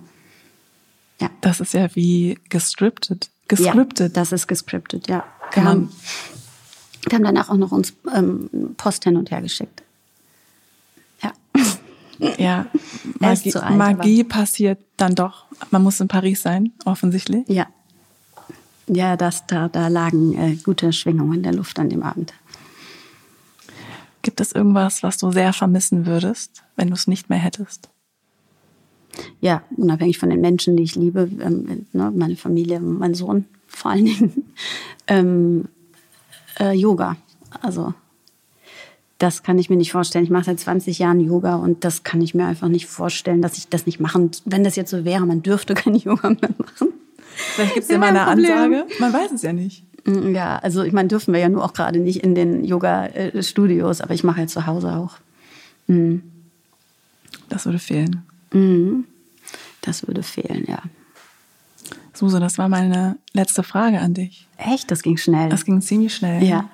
Ja. 1.19 1.29
Das 1.41 1.59
ist 1.59 1.73
ja 1.73 1.87
wie 1.95 2.37
gescriptet. 2.49 3.29
Gescriptet. 3.47 4.15
Ja, 4.15 4.21
das 4.21 4.31
ist 4.31 4.47
gescriptet, 4.47 5.07
ja. 5.07 5.23
Wir 5.53 5.63
haben, 5.65 5.89
wir 7.07 7.15
haben 7.17 7.23
danach 7.23 7.49
auch 7.49 7.57
noch 7.57 7.71
uns 7.71 7.93
ähm, 8.15 8.49
Post 8.77 9.03
hin 9.03 9.17
und 9.17 9.31
her 9.31 9.41
geschickt. 9.41 9.83
Ja. 12.37 12.67
Magie, 13.19 13.55
alt, 13.55 13.77
Magie 13.77 14.23
passiert 14.23 14.79
dann 14.97 15.15
doch. 15.15 15.45
Man 15.71 15.83
muss 15.83 15.99
in 15.99 16.07
Paris 16.07 16.41
sein, 16.41 16.71
offensichtlich. 16.85 17.47
Ja. 17.47 17.67
Ja, 18.87 19.15
das, 19.15 19.45
da, 19.47 19.69
da 19.69 19.87
lagen 19.87 20.37
äh, 20.37 20.55
gute 20.55 20.91
Schwingungen 20.91 21.35
in 21.35 21.43
der 21.43 21.53
Luft 21.53 21.79
an 21.79 21.89
dem 21.89 22.03
Abend. 22.03 22.33
Gibt 24.21 24.41
es 24.41 24.51
irgendwas, 24.51 25.01
was 25.01 25.17
du 25.17 25.31
sehr 25.31 25.53
vermissen 25.53 26.05
würdest, 26.05 26.63
wenn 26.75 26.89
du 26.89 26.93
es 26.93 27.07
nicht 27.07 27.29
mehr 27.29 27.39
hättest? 27.39 27.89
Ja, 29.39 29.63
unabhängig 29.77 30.17
von 30.17 30.29
den 30.29 30.41
Menschen, 30.41 30.77
die 30.77 30.83
ich 30.83 30.95
liebe, 30.95 31.29
ähm, 31.41 31.85
ne, 31.91 32.11
meine 32.11 32.35
Familie, 32.35 32.79
mein 32.79 33.13
Sohn 33.13 33.45
vor 33.67 33.91
allen 33.91 34.05
Dingen. 34.05 34.33
Ähm, 35.07 35.67
äh, 36.59 36.73
Yoga. 36.73 37.17
Also 37.61 37.93
das 39.21 39.43
kann 39.43 39.59
ich 39.59 39.69
mir 39.69 39.75
nicht 39.75 39.91
vorstellen. 39.91 40.23
Ich 40.23 40.31
mache 40.31 40.45
seit 40.45 40.59
20 40.59 40.97
Jahren 40.97 41.19
Yoga 41.19 41.55
und 41.55 41.83
das 41.83 42.01
kann 42.03 42.21
ich 42.21 42.33
mir 42.33 42.47
einfach 42.47 42.69
nicht 42.69 42.87
vorstellen, 42.87 43.41
dass 43.41 43.55
ich 43.55 43.67
das 43.67 43.85
nicht 43.85 43.99
machen. 43.99 44.31
Wenn 44.45 44.63
das 44.63 44.75
jetzt 44.75 44.89
so 44.89 45.05
wäre, 45.05 45.27
man 45.27 45.43
dürfte 45.43 45.73
kein 45.75 45.95
Yoga 45.95 46.29
mehr 46.29 46.49
machen. 46.57 46.87
Vielleicht 47.53 47.75
gibt 47.75 47.83
es 47.83 47.91
ja 47.91 47.99
mal 47.99 48.07
eine 48.07 48.25
Ansage. 48.25 48.87
Man 48.99 49.13
weiß 49.13 49.31
es 49.31 49.43
ja 49.43 49.53
nicht. 49.53 49.83
Mm, 50.05 50.33
ja, 50.33 50.57
also 50.57 50.81
ich 50.81 50.91
meine, 50.91 51.07
dürfen 51.07 51.33
wir 51.33 51.39
ja 51.39 51.49
nur 51.49 51.63
auch 51.63 51.73
gerade 51.73 51.99
nicht 51.99 52.23
in 52.23 52.33
den 52.33 52.63
Yoga-Studios, 52.63 54.01
aber 54.01 54.15
ich 54.15 54.23
mache 54.23 54.41
ja 54.41 54.47
zu 54.47 54.65
Hause 54.65 54.93
auch. 54.93 55.17
Mhm. 55.85 56.23
Das 57.47 57.65
würde 57.65 57.79
fehlen. 57.79 58.23
Mhm. 58.51 59.05
Das 59.81 60.07
würde 60.07 60.23
fehlen, 60.23 60.65
ja. 60.67 60.79
Suse, 62.13 62.39
das 62.39 62.57
war 62.57 62.69
meine 62.69 63.17
letzte 63.33 63.61
Frage 63.61 63.99
an 63.99 64.15
dich. 64.15 64.47
Echt? 64.57 64.89
Das 64.89 65.03
ging 65.03 65.17
schnell. 65.17 65.49
Das 65.49 65.63
ging 65.63 65.79
ziemlich 65.81 66.15
schnell. 66.15 66.43
Ja 66.43 66.69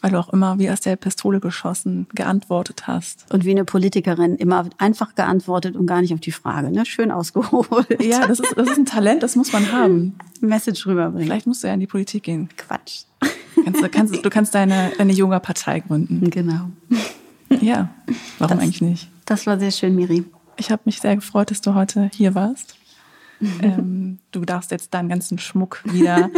weil 0.00 0.10
du 0.10 0.18
auch 0.18 0.30
immer 0.30 0.58
wie 0.58 0.70
aus 0.70 0.80
der 0.80 0.96
Pistole 0.96 1.40
geschossen 1.40 2.06
geantwortet 2.14 2.86
hast. 2.86 3.26
Und 3.32 3.44
wie 3.44 3.50
eine 3.50 3.64
Politikerin 3.64 4.36
immer 4.36 4.68
einfach 4.78 5.14
geantwortet 5.14 5.76
und 5.76 5.86
gar 5.86 6.00
nicht 6.00 6.12
auf 6.14 6.20
die 6.20 6.32
Frage. 6.32 6.70
Ne? 6.70 6.86
Schön 6.86 7.10
ausgeholt. 7.10 8.02
Ja, 8.02 8.26
das 8.26 8.40
ist, 8.40 8.54
das 8.56 8.70
ist 8.70 8.78
ein 8.78 8.86
Talent, 8.86 9.22
das 9.22 9.36
muss 9.36 9.52
man 9.52 9.72
haben. 9.72 10.18
Message 10.40 10.86
rüberbringen. 10.86 11.26
Vielleicht 11.26 11.46
musst 11.46 11.62
du 11.62 11.68
ja 11.68 11.74
in 11.74 11.80
die 11.80 11.86
Politik 11.86 12.24
gehen. 12.24 12.48
Quatsch. 12.56 13.02
Kannst, 13.64 13.92
kannst, 13.92 14.24
du 14.24 14.30
kannst 14.30 14.54
deine, 14.54 14.92
deine 14.96 15.12
Yoga-Partei 15.12 15.80
gründen. 15.80 16.30
Genau. 16.30 16.70
Ja, 17.60 17.90
warum 18.38 18.56
das, 18.56 18.64
eigentlich 18.64 18.80
nicht? 18.80 19.10
Das 19.26 19.46
war 19.46 19.58
sehr 19.58 19.70
schön, 19.70 19.94
Miri. 19.94 20.24
Ich 20.56 20.70
habe 20.70 20.82
mich 20.84 21.00
sehr 21.00 21.16
gefreut, 21.16 21.50
dass 21.50 21.60
du 21.60 21.74
heute 21.74 22.10
hier 22.14 22.34
warst. 22.34 22.76
ähm, 23.62 24.18
du 24.32 24.44
darfst 24.44 24.70
jetzt 24.70 24.94
deinen 24.94 25.08
ganzen 25.08 25.38
Schmuck 25.38 25.82
wieder 25.84 26.30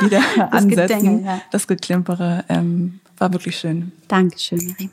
wieder 0.00 0.22
das 0.36 0.52
ansetzen. 0.52 0.98
Gedänge, 1.00 1.26
ja. 1.26 1.40
Das 1.50 1.66
Geklimpere 1.66 2.44
ähm, 2.48 3.00
war 3.18 3.32
wirklich 3.32 3.56
schön. 3.58 3.92
Dankeschön, 4.08 4.58
Miri. 4.58 4.90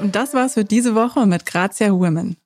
Und 0.00 0.14
das 0.14 0.34
war's 0.34 0.54
für 0.54 0.64
diese 0.64 0.94
Woche 0.94 1.26
mit 1.26 1.46
Grazia 1.46 1.90
Women. 1.90 2.36